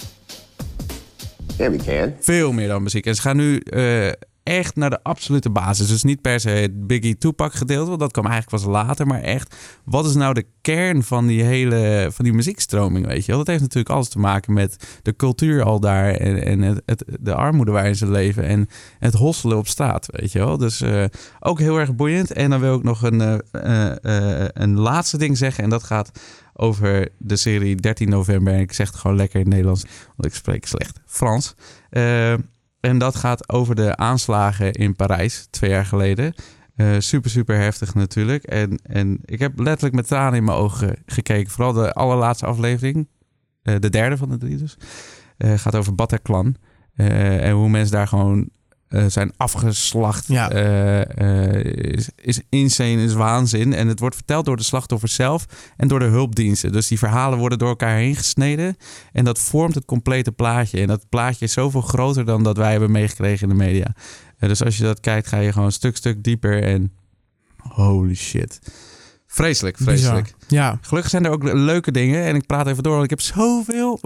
Yeah, 1.58 1.72
we 1.72 1.78
can. 1.78 2.14
veel 2.20 2.52
meer 2.52 2.68
dan 2.68 2.84
muziek. 2.84 3.06
En 3.06 3.16
ze 3.16 3.22
gaan 3.22 3.38
nu 3.38 3.58
eh, 3.60 4.12
echt 4.48 4.76
naar 4.76 4.90
de 4.90 5.04
absolute 5.04 5.50
basis. 5.50 5.88
Dus 5.88 6.04
niet 6.04 6.22
per 6.22 6.40
se 6.40 6.50
het 6.50 6.88
Biggie 6.88 7.18
Tupac 7.18 7.54
gedeelte, 7.54 7.88
want 7.88 8.00
dat 8.00 8.12
kwam 8.12 8.26
eigenlijk 8.26 8.64
pas 8.64 8.72
later. 8.72 9.08
Maar 9.08 9.22
echt, 9.22 9.56
wat 9.84 10.06
is 10.06 10.16
nou 10.16 10.34
de 10.34 10.46
kern 10.62 11.04
van 11.04 11.28
die 11.28 11.44
hele 11.44 12.10
van 12.12 12.26
die 12.26 12.34
muziekstroming, 12.34 13.06
weet 13.06 13.26
je 13.26 13.28
wel? 13.28 13.38
Dat 13.38 13.48
heeft 13.48 13.62
natuurlijk 13.62 13.96
alles 13.96 14.10
te 14.10 14.20
maken 14.20 14.54
met 14.54 15.00
de 15.02 15.16
cultuur 15.16 15.64
al 15.64 15.80
daar 15.80 16.14
en, 16.14 16.44
en 16.44 16.82
het, 16.86 17.04
de 17.20 17.34
armoede 17.34 17.72
waarin 17.72 17.96
ze 17.96 18.08
leven 18.08 18.44
en 18.44 18.68
het 19.00 19.14
hosselen 19.14 19.58
op 19.58 19.68
straat, 19.68 20.08
weet 20.12 20.32
je 20.32 20.40
wel? 20.40 20.58
Dus 20.58 20.82
eh, 20.82 21.04
ook 21.40 21.60
heel 21.60 21.78
erg 21.78 21.96
boeiend. 21.96 22.32
En 22.32 22.50
dan 22.50 22.60
wil 22.60 22.76
ik 22.76 22.84
nog 22.84 23.02
een, 23.02 23.22
eh, 23.52 24.44
eh, 24.44 24.50
een 24.54 24.80
laatste 24.80 25.18
ding 25.18 25.38
zeggen 25.38 25.64
en 25.64 25.70
dat 25.70 25.84
gaat 25.84 26.12
over 26.54 27.10
de 27.18 27.36
serie 27.36 27.76
13 27.76 28.10
november. 28.10 28.54
En 28.54 28.60
ik 28.60 28.74
zeg 28.74 28.88
het 28.88 29.00
gewoon 29.00 29.18
lekker 29.18 29.40
in 29.40 29.50
Nederlands, 29.50 29.84
want 30.16 30.26
ik 30.32 30.34
spreek 30.34 30.66
slecht 30.66 31.00
Frans. 31.06 31.56
En 32.88 32.98
dat 32.98 33.16
gaat 33.16 33.50
over 33.50 33.76
de 33.76 33.96
aanslagen 33.96 34.72
in 34.72 34.96
Parijs 34.96 35.48
twee 35.50 35.70
jaar 35.70 35.86
geleden. 35.86 36.34
Eh, 36.76 36.96
super, 36.98 37.30
super 37.30 37.58
heftig 37.58 37.94
natuurlijk. 37.94 38.44
En, 38.44 38.80
en 38.84 39.20
ik 39.26 39.40
heb 39.40 39.60
letterlijk 39.60 39.96
met 39.96 40.08
tranen 40.08 40.38
in 40.38 40.44
mijn 40.44 40.58
ogen 40.58 40.96
gekeken. 41.06 41.52
Vooral 41.52 41.74
de 41.74 41.94
allerlaatste 41.94 42.46
aflevering. 42.46 43.08
eh, 43.62 43.76
de 43.80 43.90
derde 43.90 44.18
van 44.18 44.30
de 44.30 44.38
drie 44.38 44.58
dus. 44.58 44.78
Eh, 45.38 45.54
gaat 45.54 45.76
over 45.76 45.96
Bataclan. 45.96 46.56
En 46.96 47.52
hoe 47.52 47.70
mensen 47.70 47.96
daar 47.96 48.08
gewoon 48.08 48.50
eh, 48.88 49.06
zijn 49.08 49.34
afgeslacht. 49.38 50.28
Ja. 50.28 50.52
Eh, 50.52 51.56
eh, 51.56 51.94
is, 51.94 52.10
is 52.16 52.42
insane, 52.50 53.04
is 53.04 53.14
waanzin. 53.14 53.74
En 53.74 53.88
het 53.88 54.00
wordt 54.00 54.16
verteld 54.16 54.46
door 54.46 54.58
de 54.58 54.64
slachtoffers 54.64 55.14
zelf 55.14 55.46
en 55.78 55.88
door 55.88 56.00
de 56.00 56.06
hulpdiensten. 56.06 56.72
Dus 56.72 56.88
die 56.88 56.98
verhalen 56.98 57.40
worden 57.40 57.58
door 57.58 57.70
elkaar 57.70 57.96
heen 57.96 58.16
gesneden. 58.16 58.78
En 59.12 59.26
dat 59.26 59.40
vormt 59.40 59.76
het 59.76 59.86
complete 59.86 60.32
plaatje. 60.32 60.82
En 60.82 60.88
dat 60.88 61.10
plaatje 61.10 61.46
is 61.46 61.54
zoveel 61.54 61.82
groter 61.82 62.26
dan 62.26 62.44
dat 62.44 62.58
wij 62.58 62.72
hebben 62.72 62.92
meegekregen 62.92 63.50
in 63.50 63.58
de 63.58 63.64
media. 63.64 63.96
Dus 64.40 64.64
als 64.64 64.78
je 64.78 64.84
dat 64.84 65.00
kijkt, 65.00 65.28
ga 65.28 65.40
je 65.40 65.52
gewoon 65.52 65.68
een 65.68 65.74
stuk, 65.74 65.96
stuk 65.98 66.24
dieper. 66.24 66.64
En 66.64 66.94
holy 67.58 68.16
shit. 68.16 68.60
Vreselijk, 69.28 69.78
vreselijk. 69.78 70.36
Ja. 70.48 70.78
Gelukkig 70.82 71.12
zijn 71.12 71.26
er 71.26 71.32
ook 71.32 71.44
leuke 71.54 71.92
dingen. 71.92 72.24
En 72.24 72.36
ik 72.36 72.46
praat 72.46 72.68
even 72.68 72.84
door, 72.84 72.92
want 72.92 73.04
ik 73.04 73.10
heb 73.10 73.22
zoveel. 73.22 74.00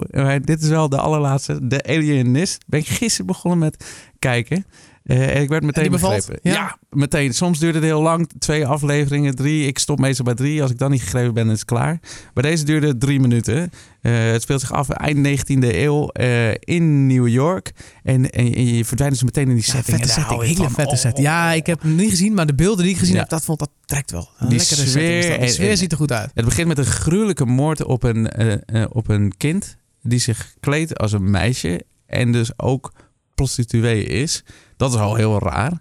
Dit 0.44 0.62
is 0.62 0.68
wel 0.68 0.88
de 0.88 0.98
allerlaatste. 0.98 1.66
De 1.66 1.82
Alienist. 1.82 2.64
Ben 2.66 2.80
ik 2.80 2.86
gisteren 2.88 3.26
begonnen 3.26 3.58
met 3.58 3.84
kijken. 4.18 4.66
Eh, 5.02 5.34
en 5.36 5.42
ik 5.42 5.48
werd 5.48 5.62
meteen 5.62 5.90
begrepen. 5.90 6.38
Ja? 6.42 6.52
Ja? 6.52 6.76
meteen. 6.90 7.34
Soms 7.34 7.58
duurde 7.58 7.78
het 7.78 7.86
heel 7.86 8.02
lang. 8.02 8.30
Twee 8.38 8.66
afleveringen, 8.66 9.34
drie. 9.34 9.66
Ik 9.66 9.78
stop 9.78 9.98
meestal 9.98 10.24
bij 10.24 10.34
drie. 10.34 10.62
Als 10.62 10.70
ik 10.70 10.78
dan 10.78 10.90
niet 10.90 11.02
gegrepen 11.02 11.34
ben, 11.34 11.46
is 11.46 11.58
het 11.58 11.64
klaar. 11.64 12.00
Maar 12.34 12.42
deze 12.42 12.64
duurde 12.64 12.98
drie 12.98 13.20
minuten. 13.20 13.70
Eh, 14.00 14.12
het 14.30 14.42
speelt 14.42 14.60
zich 14.60 14.72
af 14.72 14.88
eind 14.88 15.18
19e 15.26 15.54
eeuw 15.74 16.08
eh, 16.08 16.50
in 16.54 17.06
New 17.06 17.28
York. 17.28 17.72
En, 18.02 18.30
en, 18.30 18.54
en 18.54 18.66
je 18.76 18.84
verdwijnt 18.84 19.14
dus 19.14 19.22
meteen 19.24 19.48
in 19.48 19.54
die 19.54 19.64
Ja, 19.66 19.70
setting. 19.72 19.96
vette 19.96 20.02
En 20.12 20.16
daar 20.20 20.28
setting. 20.38 20.56
Hele 20.58 20.70
vette 20.70 20.96
setting. 20.96 21.26
Ja, 21.26 21.52
ik 21.52 21.66
heb 21.66 21.82
hem 21.82 21.94
niet 21.94 22.10
gezien, 22.10 22.34
maar 22.34 22.46
de 22.46 22.54
beelden 22.54 22.84
die 22.84 22.92
ik 22.92 22.98
gezien 22.98 23.14
Ja. 23.14 23.20
heb, 23.20 23.28
dat, 23.28 23.44
vond, 23.44 23.58
dat 23.58 23.70
trekt 23.84 24.10
wel. 24.10 24.28
Een 24.38 24.48
Die 24.48 24.58
lekkere 24.58 24.86
sfeer 24.86 25.22
setting. 25.22 25.40
De 25.46 25.52
sfeer 25.52 25.70
en- 25.70 25.76
ziet 25.78 25.92
er 25.92 25.98
goed 25.98 26.12
uit. 26.12 26.30
Het 26.34 26.44
begint 26.44 26.68
met 26.68 26.78
een 26.78 26.84
gruwelijke 26.84 27.44
moord 27.44 27.84
op 27.84 28.02
een, 28.02 28.28
eh, 28.30 28.82
eh, 28.82 28.90
op 28.92 29.08
een 29.08 29.36
kind 29.36 29.76
die 30.02 30.18
zich 30.18 30.54
kleedt 30.60 30.98
als 30.98 31.12
een 31.12 31.30
meisje 31.30 31.84
en 32.06 32.32
dus 32.32 32.58
ook 32.58 32.92
prostituee 33.34 34.04
is. 34.04 34.44
Dat 34.76 34.92
is 34.92 34.98
al 34.98 35.14
heel 35.14 35.38
raar. 35.38 35.72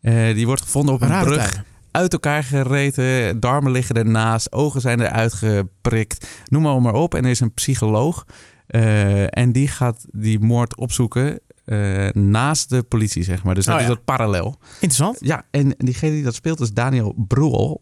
Eh, 0.00 0.34
die 0.34 0.46
wordt 0.46 0.62
gevonden 0.62 0.94
op 0.94 1.00
een 1.02 1.08
Rare 1.08 1.24
brug, 1.24 1.42
tijden. 1.44 1.64
uit 1.90 2.12
elkaar 2.12 2.44
gereten, 2.44 3.40
darmen 3.40 3.72
liggen 3.72 3.94
ernaast, 3.94 4.52
ogen 4.52 4.80
zijn 4.80 5.00
eruit 5.00 5.32
geprikt, 5.32 6.26
noem 6.48 6.62
maar, 6.62 6.82
maar 6.82 6.94
op. 6.94 7.14
En 7.14 7.24
er 7.24 7.30
is 7.30 7.40
een 7.40 7.54
psycholoog 7.54 8.26
en 9.30 9.52
die 9.52 9.68
gaat 9.68 10.06
die 10.10 10.38
moord 10.40 10.76
opzoeken 10.76 11.40
naast 12.12 12.68
de 12.68 12.82
politie, 12.82 13.22
zeg 13.22 13.42
maar. 13.42 13.54
Dus 13.54 13.64
dat 13.64 13.74
Oh, 13.74 13.80
is 13.80 13.86
ja. 13.86 13.94
dat 13.94 14.04
parallel. 14.04 14.56
Interessant. 14.72 15.16
Ja, 15.20 15.44
en 15.50 15.74
diegene 15.76 16.12
die 16.12 16.22
dat 16.22 16.34
speelt 16.34 16.60
is 16.60 16.72
Daniel 16.72 17.14
Bruhl. 17.28 17.80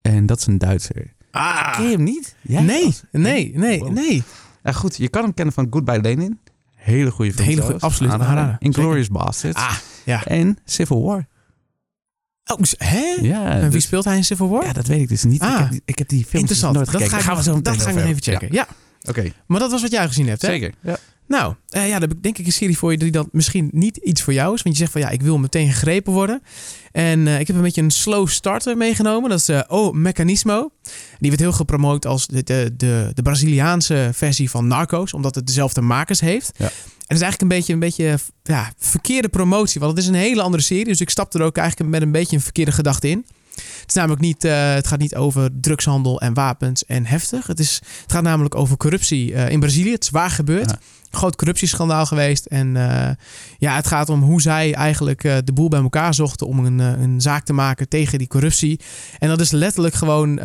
En 0.00 0.26
dat 0.26 0.38
is 0.38 0.46
een 0.46 0.58
Duitser. 0.58 1.12
Ah. 1.32 1.72
Ken 1.76 1.84
je 1.84 1.90
hem 1.90 2.02
niet? 2.02 2.34
Jij 2.40 2.62
Nee, 2.62 2.94
nee, 3.10 3.52
nee, 3.54 3.78
Wow. 3.78 3.90
nee. 3.92 4.22
Ja, 4.62 4.72
goed, 4.72 4.96
je 4.96 5.08
kan 5.08 5.22
hem 5.22 5.34
kennen 5.34 5.54
van 5.54 5.66
Goodbye 5.70 6.00
Lenin. 6.00 6.40
Hele 6.74 7.10
goede 7.10 7.32
film. 7.32 7.46
Hele 7.48 7.62
goeie, 7.62 7.80
absoluut, 7.80 8.12
Aanrader. 8.12 8.36
aanrader. 8.36 8.56
Inglourious 8.58 9.08
Basterds. 9.08 9.58
Ah, 9.58 9.76
ja. 10.04 10.24
En 10.24 10.58
Civil 10.64 11.02
War. 11.02 11.26
Oh, 12.52 12.58
dus- 12.58 12.74
hè? 12.78 13.16
Ja, 13.20 13.50
en 13.50 13.60
wie 13.60 13.70
dus- 13.70 13.84
speelt 13.84 14.04
hij 14.04 14.16
in 14.16 14.24
Civil 14.24 14.48
War? 14.48 14.64
ja, 14.64 14.72
dat 14.72 14.86
weet 14.86 15.00
ik 15.00 15.08
dus 15.08 15.24
niet. 15.24 15.40
Ah. 15.40 15.50
ik, 15.52 15.58
heb, 15.58 15.70
die- 15.70 15.82
ik 15.84 15.98
heb 15.98 16.08
die 16.08 16.24
film 16.24 16.40
Interessant. 16.40 16.74
nooit 16.74 16.86
dat 16.86 16.94
gekeken. 16.94 17.12
ga 17.12 17.20
ik, 17.20 17.26
Daar 17.26 17.36
gaan 17.44 17.54
we 17.54 17.62
dat 17.62 17.74
ga 17.74 17.80
ik 17.80 17.86
nog 17.86 17.96
over 17.96 18.08
even 18.08 18.22
checken. 18.22 18.48
Ja. 18.52 18.66
Ja, 18.68 19.10
Oké, 19.10 19.32
Maar 19.46 19.60
dat 19.60 19.70
was 19.70 19.82
wat 19.82 19.90
jij 19.90 20.06
gezien 20.06 20.26
hebt, 20.28 20.42
hè? 20.42 20.48
zeker. 20.48 20.74
Ja. 20.80 20.96
Nou, 21.32 21.54
eh, 21.68 21.86
ja, 21.86 21.92
dan 21.92 22.00
heb 22.00 22.12
ik 22.12 22.22
denk 22.22 22.38
ik 22.38 22.46
een 22.46 22.52
serie 22.52 22.78
voor 22.78 22.92
je 22.92 22.98
die 22.98 23.10
dan 23.10 23.28
misschien 23.32 23.70
niet 23.72 23.96
iets 23.96 24.22
voor 24.22 24.32
jou 24.32 24.54
is. 24.54 24.62
Want 24.62 24.76
je 24.76 24.80
zegt 24.80 24.92
van 24.92 25.00
ja, 25.00 25.08
ik 25.08 25.22
wil 25.22 25.38
meteen 25.38 25.72
gegrepen 25.72 26.12
worden. 26.12 26.42
En 26.92 27.26
eh, 27.26 27.40
ik 27.40 27.46
heb 27.46 27.56
een 27.56 27.62
beetje 27.62 27.82
een 27.82 27.90
slow 27.90 28.28
starter 28.28 28.76
meegenomen. 28.76 29.30
Dat 29.30 29.38
is 29.38 29.48
eh 29.48 29.60
O 29.66 29.92
Mechanismo. 29.92 30.70
Die 31.18 31.30
werd 31.30 31.40
heel 31.40 31.52
gepromoot 31.52 32.06
als 32.06 32.26
de, 32.26 32.42
de, 32.42 32.74
de, 32.76 33.10
de 33.14 33.22
Braziliaanse 33.22 34.10
versie 34.12 34.50
van 34.50 34.66
Narcos. 34.66 35.14
Omdat 35.14 35.34
het 35.34 35.46
dezelfde 35.46 35.80
makers 35.80 36.20
heeft. 36.20 36.52
Ja. 36.56 36.64
dat 36.64 37.16
is 37.16 37.20
eigenlijk 37.20 37.42
een 37.42 37.48
beetje 37.48 37.72
een 37.72 37.78
beetje 37.78 38.18
ja, 38.42 38.72
verkeerde 38.78 39.28
promotie. 39.28 39.80
Want 39.80 39.92
het 39.92 40.02
is 40.02 40.08
een 40.08 40.14
hele 40.14 40.42
andere 40.42 40.62
serie. 40.62 40.84
Dus 40.84 41.00
ik 41.00 41.10
stap 41.10 41.34
er 41.34 41.42
ook 41.42 41.56
eigenlijk 41.56 41.90
met 41.90 42.02
een 42.02 42.12
beetje 42.12 42.36
een 42.36 42.42
verkeerde 42.42 42.72
gedachte 42.72 43.08
in. 43.08 43.26
Is 43.92 43.98
namelijk 43.98 44.22
niet, 44.22 44.44
eh, 44.44 44.74
het 44.74 44.86
gaat 44.86 44.98
niet 44.98 45.14
over 45.14 45.48
drugshandel 45.60 46.20
en 46.20 46.34
wapens 46.34 46.84
en 46.84 47.06
heftig. 47.06 47.46
Het, 47.46 47.58
is, 47.60 47.80
het 48.02 48.12
gaat 48.12 48.22
namelijk 48.22 48.54
over 48.54 48.76
corruptie 48.76 49.34
eh, 49.34 49.48
in 49.50 49.60
Brazilië. 49.60 49.92
Het 49.92 50.02
is 50.02 50.10
waar 50.10 50.30
gebeurd. 50.30 50.70
Ja. 50.70 50.78
Groot 51.10 51.36
corruptieschandaal 51.36 52.06
geweest. 52.06 52.46
En 52.46 52.76
eh, 52.76 53.10
ja, 53.58 53.76
het 53.76 53.86
gaat 53.86 54.08
om 54.08 54.22
hoe 54.22 54.40
zij 54.42 54.74
eigenlijk 54.74 55.22
de 55.22 55.52
boel 55.54 55.68
bij 55.68 55.80
elkaar 55.80 56.14
zochten 56.14 56.46
om 56.46 56.64
een, 56.64 56.78
een 56.78 57.20
zaak 57.20 57.44
te 57.44 57.52
maken 57.52 57.88
tegen 57.88 58.18
die 58.18 58.28
corruptie. 58.28 58.80
En 59.18 59.28
dat 59.28 59.40
is 59.40 59.50
letterlijk 59.50 59.94
gewoon 59.94 60.38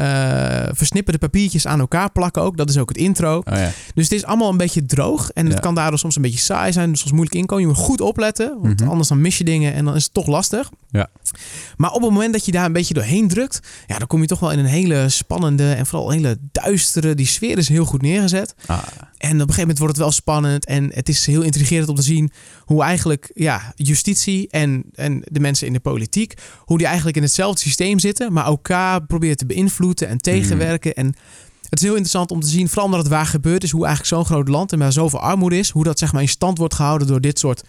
versnipperde 0.71 1.19
papiertjes 1.19 1.67
aan 1.67 1.79
elkaar 1.79 2.11
plakken 2.11 2.41
ook. 2.41 2.57
Dat 2.57 2.69
is 2.69 2.77
ook 2.77 2.89
het 2.89 2.97
intro. 2.97 3.37
Oh 3.37 3.57
ja. 3.57 3.71
Dus 3.93 4.03
het 4.03 4.13
is 4.13 4.25
allemaal 4.25 4.49
een 4.49 4.57
beetje 4.57 4.85
droog. 4.85 5.29
En 5.31 5.45
het 5.45 5.59
kan 5.59 5.75
daardoor 5.75 5.99
soms 5.99 6.15
een 6.15 6.21
beetje 6.21 6.39
saai 6.39 6.71
zijn. 6.71 6.89
Dus 6.91 6.99
soms 6.99 7.11
moeilijk 7.11 7.35
inkomen. 7.35 7.63
Je 7.63 7.69
moet 7.69 7.77
goed 7.83 8.01
opletten. 8.01 8.57
Want 8.61 8.79
Mhm. 8.79 8.89
anders 8.89 9.09
dan 9.09 9.21
mis 9.21 9.37
je 9.37 9.43
dingen 9.43 9.73
en 9.73 9.85
dan 9.85 9.95
is 9.95 10.03
het 10.03 10.13
toch 10.13 10.27
lastig. 10.27 10.69
Ja. 10.89 11.07
Maar 11.77 11.91
op 11.91 12.01
het 12.01 12.11
moment 12.11 12.33
dat 12.33 12.45
je 12.45 12.51
daar 12.51 12.65
een 12.65 12.73
beetje 12.73 12.93
doorheen 12.93 13.27
drukt. 13.37 13.59
Ja, 13.87 13.97
dan 13.97 14.07
kom 14.07 14.21
je 14.21 14.27
toch 14.27 14.39
wel 14.39 14.51
in 14.51 14.59
een 14.59 14.65
hele 14.65 15.09
spannende 15.09 15.73
en 15.73 15.85
vooral 15.85 16.09
hele 16.09 16.37
duistere. 16.51 17.15
Die 17.15 17.25
sfeer 17.25 17.57
is 17.57 17.69
heel 17.69 17.85
goed 17.85 18.01
neergezet. 18.01 18.55
Ah, 18.65 18.77
En 18.77 19.29
op 19.29 19.31
een 19.31 19.39
gegeven 19.39 19.59
moment 19.59 19.77
wordt 19.77 19.93
het 19.93 20.03
wel 20.03 20.11
spannend. 20.11 20.65
En 20.65 20.91
het 20.93 21.09
is 21.09 21.25
heel 21.25 21.41
intrigerend 21.41 21.89
om 21.89 21.95
te 21.95 22.01
zien 22.01 22.31
hoe 22.65 22.83
eigenlijk 22.83 23.31
ja, 23.33 23.73
justitie 23.75 24.47
en, 24.49 24.83
en 24.93 25.21
de 25.25 25.39
mensen 25.39 25.67
in 25.67 25.73
de 25.73 25.79
politiek. 25.79 26.33
Hoe 26.59 26.77
die 26.77 26.87
eigenlijk 26.87 27.17
in 27.17 27.23
hetzelfde 27.23 27.61
systeem 27.61 27.99
zitten. 27.99 28.33
Maar 28.33 28.45
elkaar 28.45 29.05
proberen 29.05 29.37
te 29.37 29.45
beïnvloeden 29.45 30.07
en 30.07 30.17
tegenwerken. 30.17 30.93
En 30.93 31.15
het 31.69 31.79
is 31.79 31.81
heel 31.81 31.95
interessant 31.95 32.31
om 32.31 32.39
te 32.39 32.47
zien, 32.47 32.67
vooral 32.67 32.85
omdat 32.85 32.99
het 32.99 33.09
waar 33.09 33.25
gebeurd 33.25 33.63
is. 33.63 33.71
Hoe 33.71 33.85
eigenlijk 33.85 34.15
zo'n 34.15 34.25
groot 34.25 34.47
land 34.47 34.71
en 34.71 34.79
waar 34.79 34.91
zoveel 34.91 35.19
armoede 35.19 35.57
is. 35.57 35.69
Hoe 35.69 35.83
dat 35.83 35.99
zeg 35.99 36.13
maar 36.13 36.21
in 36.21 36.27
stand 36.27 36.57
wordt 36.57 36.73
gehouden 36.73 37.07
door 37.07 37.21
dit 37.21 37.39
soort 37.39 37.63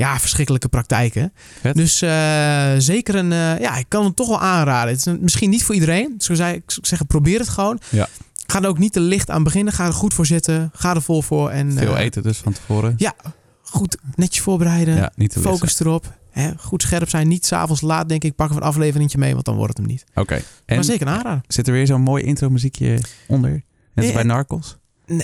ja, 0.00 0.18
verschrikkelijke 0.18 0.68
praktijken. 0.68 1.32
Dus 1.72 2.02
eh, 2.02 2.72
zeker 2.78 3.14
een, 3.14 3.32
eh, 3.32 3.58
ja, 3.58 3.76
ik 3.76 3.84
kan 3.88 4.04
het 4.04 4.16
toch 4.16 4.28
wel 4.28 4.40
aanraden. 4.40 4.88
Het 4.90 4.98
is 4.98 5.04
een- 5.04 5.18
misschien 5.20 5.50
niet 5.50 5.64
voor 5.64 5.74
iedereen. 5.74 6.14
Zo 6.18 6.34
zei 6.34 6.54
ik 6.54 6.62
zou 6.66 6.86
zeggen, 6.86 7.06
probeer 7.06 7.38
het 7.38 7.48
gewoon. 7.48 7.80
Ja. 7.88 8.08
Ga 8.46 8.62
er 8.62 8.68
ook 8.68 8.78
niet 8.78 8.92
te 8.92 9.00
licht 9.00 9.30
aan 9.30 9.42
beginnen. 9.42 9.72
Ga 9.72 9.86
er 9.86 9.92
goed 9.92 10.14
voor 10.14 10.26
zitten. 10.26 10.70
Ga 10.74 10.94
er 10.94 11.02
vol 11.02 11.22
voor. 11.22 11.50
En, 11.50 11.72
veel 11.72 11.96
eh, 11.96 12.04
eten 12.04 12.22
dus 12.22 12.38
van 12.38 12.52
tevoren. 12.52 12.94
Ja, 12.96 13.14
goed 13.62 13.96
netjes 14.14 14.42
voorbereiden. 14.42 14.96
Ja, 14.96 15.12
niet 15.16 15.30
te 15.32 15.40
Focus 15.40 15.80
erop. 15.80 16.18
Hè, 16.30 16.50
goed 16.58 16.82
scherp 16.82 17.08
zijn. 17.08 17.28
Niet 17.28 17.46
s'avonds 17.46 17.80
laat, 17.80 18.08
denk 18.08 18.24
ik. 18.24 18.34
Pak 18.34 18.50
een 18.50 18.60
afleveringetje 18.60 19.18
mee, 19.18 19.32
want 19.32 19.44
dan 19.44 19.54
wordt 19.56 19.76
het 19.76 19.86
hem 19.86 19.86
niet. 19.96 20.04
Oké. 20.14 20.34
maar 20.34 20.76
En 20.78 20.84
zeker 20.84 21.06
een 21.06 21.12
aanrader. 21.12 21.40
zit 21.48 21.66
er 21.66 21.72
weer 21.72 21.86
zo'n 21.86 22.00
mooi 22.00 22.24
intro 22.24 22.50
muziekje 22.50 22.98
onder? 23.28 23.50
Net 23.94 24.04
als 24.04 24.14
bij 24.14 24.22
Narcos? 24.22 24.76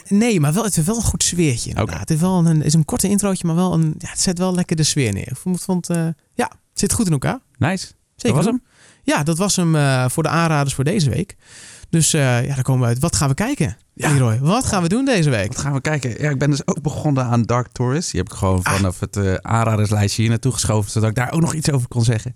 Nee, 0.09 0.41
maar 0.41 0.53
wel, 0.53 0.65
het 0.65 0.75
heeft 0.75 0.87
wel 0.87 0.97
een 0.97 1.03
goed 1.03 1.23
sfeertje. 1.23 1.69
inderdaad. 1.69 2.01
Het, 2.01 2.11
is 2.11 2.21
wel 2.21 2.47
een, 2.47 2.63
is 2.63 2.75
een 2.75 2.85
korte 2.85 3.09
introotje, 3.09 3.47
maar 3.47 3.57
wel 3.57 3.73
een, 3.73 3.95
ja, 3.99 4.09
het 4.09 4.21
zet 4.21 4.39
wel 4.39 4.55
lekker 4.55 4.77
de 4.77 4.83
sfeer 4.83 5.13
neer. 5.13 5.29
Ik 5.45 5.59
vond, 5.59 5.91
eh, 5.91 6.09
ja, 6.35 6.49
het 6.49 6.79
zit 6.81 6.93
goed 6.93 7.07
in 7.07 7.13
elkaar. 7.13 7.39
Nice. 7.59 7.87
Zeker. 8.17 8.37
Dat 8.37 8.45
was 8.45 8.55
hem? 8.55 8.63
Ja, 9.03 9.23
dat 9.23 9.39
was 9.39 9.57
hem 9.57 9.77
eh, 9.77 10.09
voor 10.09 10.23
de 10.23 10.29
aanraders 10.29 10.75
voor 10.75 10.85
deze 10.85 11.11
week. 11.11 11.37
Dus 11.91 12.13
eh, 12.13 12.47
ja, 12.47 12.55
daar 12.55 12.63
komen 12.63 12.83
we 12.83 12.87
uit. 12.87 12.99
Wat 12.99 13.17
gaan 13.17 13.29
we 13.29 13.35
kijken? 13.35 13.77
Ja. 13.93 14.13
Leroy, 14.13 14.39
wat 14.39 14.65
gaan 14.65 14.83
we 14.83 14.89
doen 14.89 15.05
deze 15.05 15.31
week? 15.31 15.47
Wat 15.47 15.59
gaan 15.59 15.73
we 15.73 15.81
kijken? 15.81 16.23
Ja, 16.23 16.31
ik 16.31 16.39
ben 16.39 16.51
dus 16.51 16.67
ook 16.67 16.83
begonnen 16.83 17.25
aan 17.25 17.43
Dark 17.43 17.69
Tourist. 17.73 18.11
Die 18.11 18.21
heb 18.21 18.33
ik 18.33 18.39
gewoon 18.39 18.63
vanaf 18.63 19.01
het 19.01 19.43
aanraderslijstje 19.43 20.23
hier 20.23 20.31
naartoe 20.31 20.53
geschoven, 20.53 20.91
zodat 20.91 21.09
ik 21.09 21.15
daar 21.15 21.33
ook 21.33 21.41
nog 21.41 21.55
iets 21.55 21.71
over 21.71 21.89
kon 21.89 22.05
zeggen. 22.05 22.33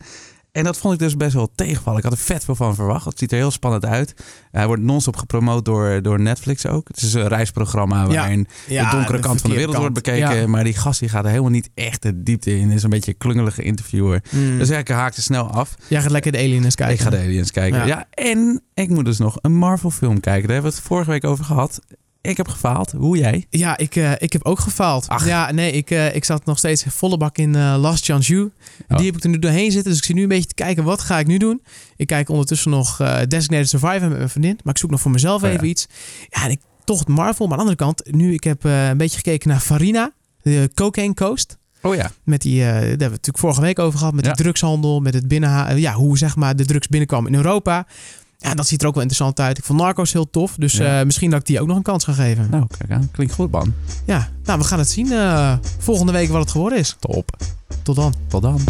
En 0.52 0.64
dat 0.64 0.78
vond 0.78 0.95
ik 0.95 1.00
dus 1.00 1.16
best 1.16 1.35
wel 1.35 1.50
tegenvallen. 1.54 1.99
Ik 1.99 2.04
had 2.04 2.12
er 2.12 2.19
vet 2.19 2.45
veel 2.45 2.54
van 2.54 2.75
verwacht. 2.75 3.04
Het 3.04 3.19
ziet 3.19 3.33
er 3.33 3.38
heel 3.38 3.50
spannend 3.50 3.85
uit. 3.85 4.14
Hij 4.50 4.66
wordt 4.66 4.83
non-stop 4.83 5.16
gepromoot 5.16 5.64
door, 5.64 6.02
door 6.02 6.21
Netflix 6.21 6.66
ook. 6.66 6.88
Het 6.88 7.02
is 7.02 7.14
een 7.14 7.28
reisprogramma 7.28 8.07
waarin 8.07 8.47
Ja, 8.66 8.90
de 8.90 8.97
donkere 8.97 9.19
kant 9.19 9.40
van 9.40 9.50
de 9.50 9.57
wereld 9.57 9.76
wordt 9.76 9.95
bekeken. 9.95 10.37
Ja. 10.37 10.47
Maar 10.47 10.64
die 10.64 10.75
gast 10.75 11.00
die 11.00 11.09
gaat 11.09 11.25
er 11.25 11.30
helemaal 11.30 11.50
niet 11.50 11.71
echt 11.75 12.02
de 12.02 12.23
diepte 12.23 12.59
in. 12.59 12.71
Is 12.71 12.83
een 12.83 12.90
beetje 12.90 13.11
een 13.11 13.19
klungelige 13.19 13.62
interviewer. 13.62 14.23
Mm. 14.30 14.59
Dus 14.59 14.71
ik 14.71 14.88
haakte 14.88 15.23
snel 15.23 15.50
af. 15.50 15.75
Jij 15.88 16.00
gaat 16.02 16.11
lekker 16.11 16.33
de 16.33 16.38
aliens 16.38 16.75
kijken. 16.75 16.95
Ik 16.95 17.00
ga 17.00 17.11
de 17.11 17.19
aliens 17.19 17.50
kijken. 17.50 17.78
Ja. 17.78 17.86
Ja. 17.86 18.06
en 18.10 18.63
ik 18.75 18.89
moet 18.89 19.04
dus 19.04 19.19
nog 19.19 19.39
een 19.41 19.54
Marvel 19.54 19.91
film 19.91 20.21
kijken. 20.21 20.43
Daar 20.43 20.52
hebben 20.52 20.71
we 20.71 20.76
het 20.76 20.86
vorige 20.86 21.10
week 21.10 21.25
over 21.25 21.45
gehad. 21.45 21.80
Ik 22.23 22.37
heb 22.37 22.49
gefaald. 22.49 22.93
Hoe 22.93 23.17
jij? 23.19 23.47
Ja, 23.50 23.76
ik, 23.76 23.97
eh, 23.97 24.13
ik 24.19 24.33
heb 24.33 24.45
ook 24.45 24.59
gefaald. 24.59 25.09
Ach. 25.09 25.26
Ja, 25.26 25.50
nee, 25.52 25.73
ik, 25.73 25.91
eh, 25.91 26.15
ik 26.15 26.25
zat 26.25 26.45
nog 26.45 26.59
steeds 26.59 26.85
volle 26.89 27.17
bak 27.17 27.39
in 27.39 27.54
eh, 27.54 27.76
Last 27.78 28.04
Chance 28.04 28.33
You. 28.33 28.50
Oh. 28.89 28.97
Die 28.97 29.06
heb 29.06 29.17
ik 29.17 29.23
er 29.25 29.28
nu 29.30 29.39
doorheen 29.39 29.71
zitten. 29.71 29.91
Dus 29.91 29.99
ik 30.00 30.04
zit 30.06 30.17
nu 30.17 30.23
een 30.23 30.28
beetje 30.28 30.49
te 30.49 30.54
kijken, 30.54 30.85
wat 30.85 31.00
ga 31.00 31.19
ik 31.19 31.26
nu 31.26 31.37
doen? 31.37 31.63
Ik 31.97 32.06
kijk 32.06 32.28
ondertussen 32.28 32.71
nog 32.71 32.97
Designated 33.28 33.69
Survivor 33.69 34.09
met 34.09 34.17
mijn 34.17 34.28
vriendin. 34.28 34.59
Maar 34.65 34.75
ik 34.75 34.80
zoek 34.80 34.91
nog 34.91 35.00
voor 35.00 35.11
mezelf 35.11 35.43
Oh, 35.43 35.49
ja. 35.49 35.54
even 35.54 35.69
iets. 35.69 35.87
Ja, 36.28 36.45
en 36.45 36.50
ik 36.50 36.61
toch 36.85 37.06
Marvel. 37.06 37.47
Maar 37.47 37.59
aan 37.59 37.67
de 37.67 37.71
andere 37.73 37.95
kant, 37.95 38.15
nu 38.17 38.33
ik 38.35 38.45
heb 38.45 38.65
een 38.65 38.97
beetje 38.97 39.17
gekeken 39.17 39.49
naar 39.49 39.61
Farina. 39.61 40.13
De 40.43 40.71
Cocaine 40.75 41.15
Coast. 41.15 41.59
Oh 41.83 41.95
ja. 41.95 42.11
Met 42.25 42.43
die, 42.43 42.61
eh, 42.61 42.67
daar 42.69 42.75
hebben 42.75 42.89
we 42.97 43.02
het 43.02 43.11
natuurlijk 43.11 43.39
vorige 43.39 43.61
week 43.61 43.78
over 43.78 43.99
gehad. 43.99 44.15
Met 44.15 44.25
Ja. 44.25 44.33
de 44.33 44.43
drugshandel, 44.43 45.00
met 45.00 45.15
het 45.15 45.28
binnen, 45.28 45.80
ja, 45.80 45.93
hoe 45.93 46.19
zeg 46.19 46.37
maar 46.37 46.56
de 46.56 46.65
drugs 46.65 46.89
binnenkwam 46.89 47.26
in 47.26 47.35
Europa. 47.35 47.87
Ja, 48.43 48.55
dat 48.55 48.67
ziet 48.67 48.83
er 48.83 48.89
ook 48.89 48.95
wel 48.95 49.03
interessant 49.03 49.41
uit. 49.41 49.59
Ik 49.59 49.65
vond 49.65 49.81
Narcos 49.81 50.13
heel 50.13 50.31
tof. 50.31 50.55
Dus 50.59 50.73
Ja. 50.73 50.99
eh, 50.99 51.05
misschien 51.05 51.31
dat 51.31 51.41
ik 51.41 51.47
die 51.47 51.61
ook 51.61 51.67
nog 51.67 51.76
een 51.76 51.83
kans 51.83 52.05
ga 52.05 52.13
geven. 52.13 52.47
Nou, 52.50 52.67
kijk 52.79 52.91
aan. 52.91 53.09
Klinkt 53.13 53.33
goed, 53.35 53.50
man. 53.50 53.75
Ja, 54.05 54.29
nou, 54.45 54.59
we 54.59 54.65
gaan 54.65 54.79
het 54.79 54.91
zien 54.91 55.13
eh, 55.13 55.53
volgende 55.79 56.13
week 56.13 56.29
wat 56.31 56.41
het 56.41 56.50
geworden 56.50 56.79
is. 56.79 56.97
Top. 56.99 57.37
Tot 57.83 57.97
dan. 57.97 58.15
Tot 58.29 58.43
dan. 58.43 58.61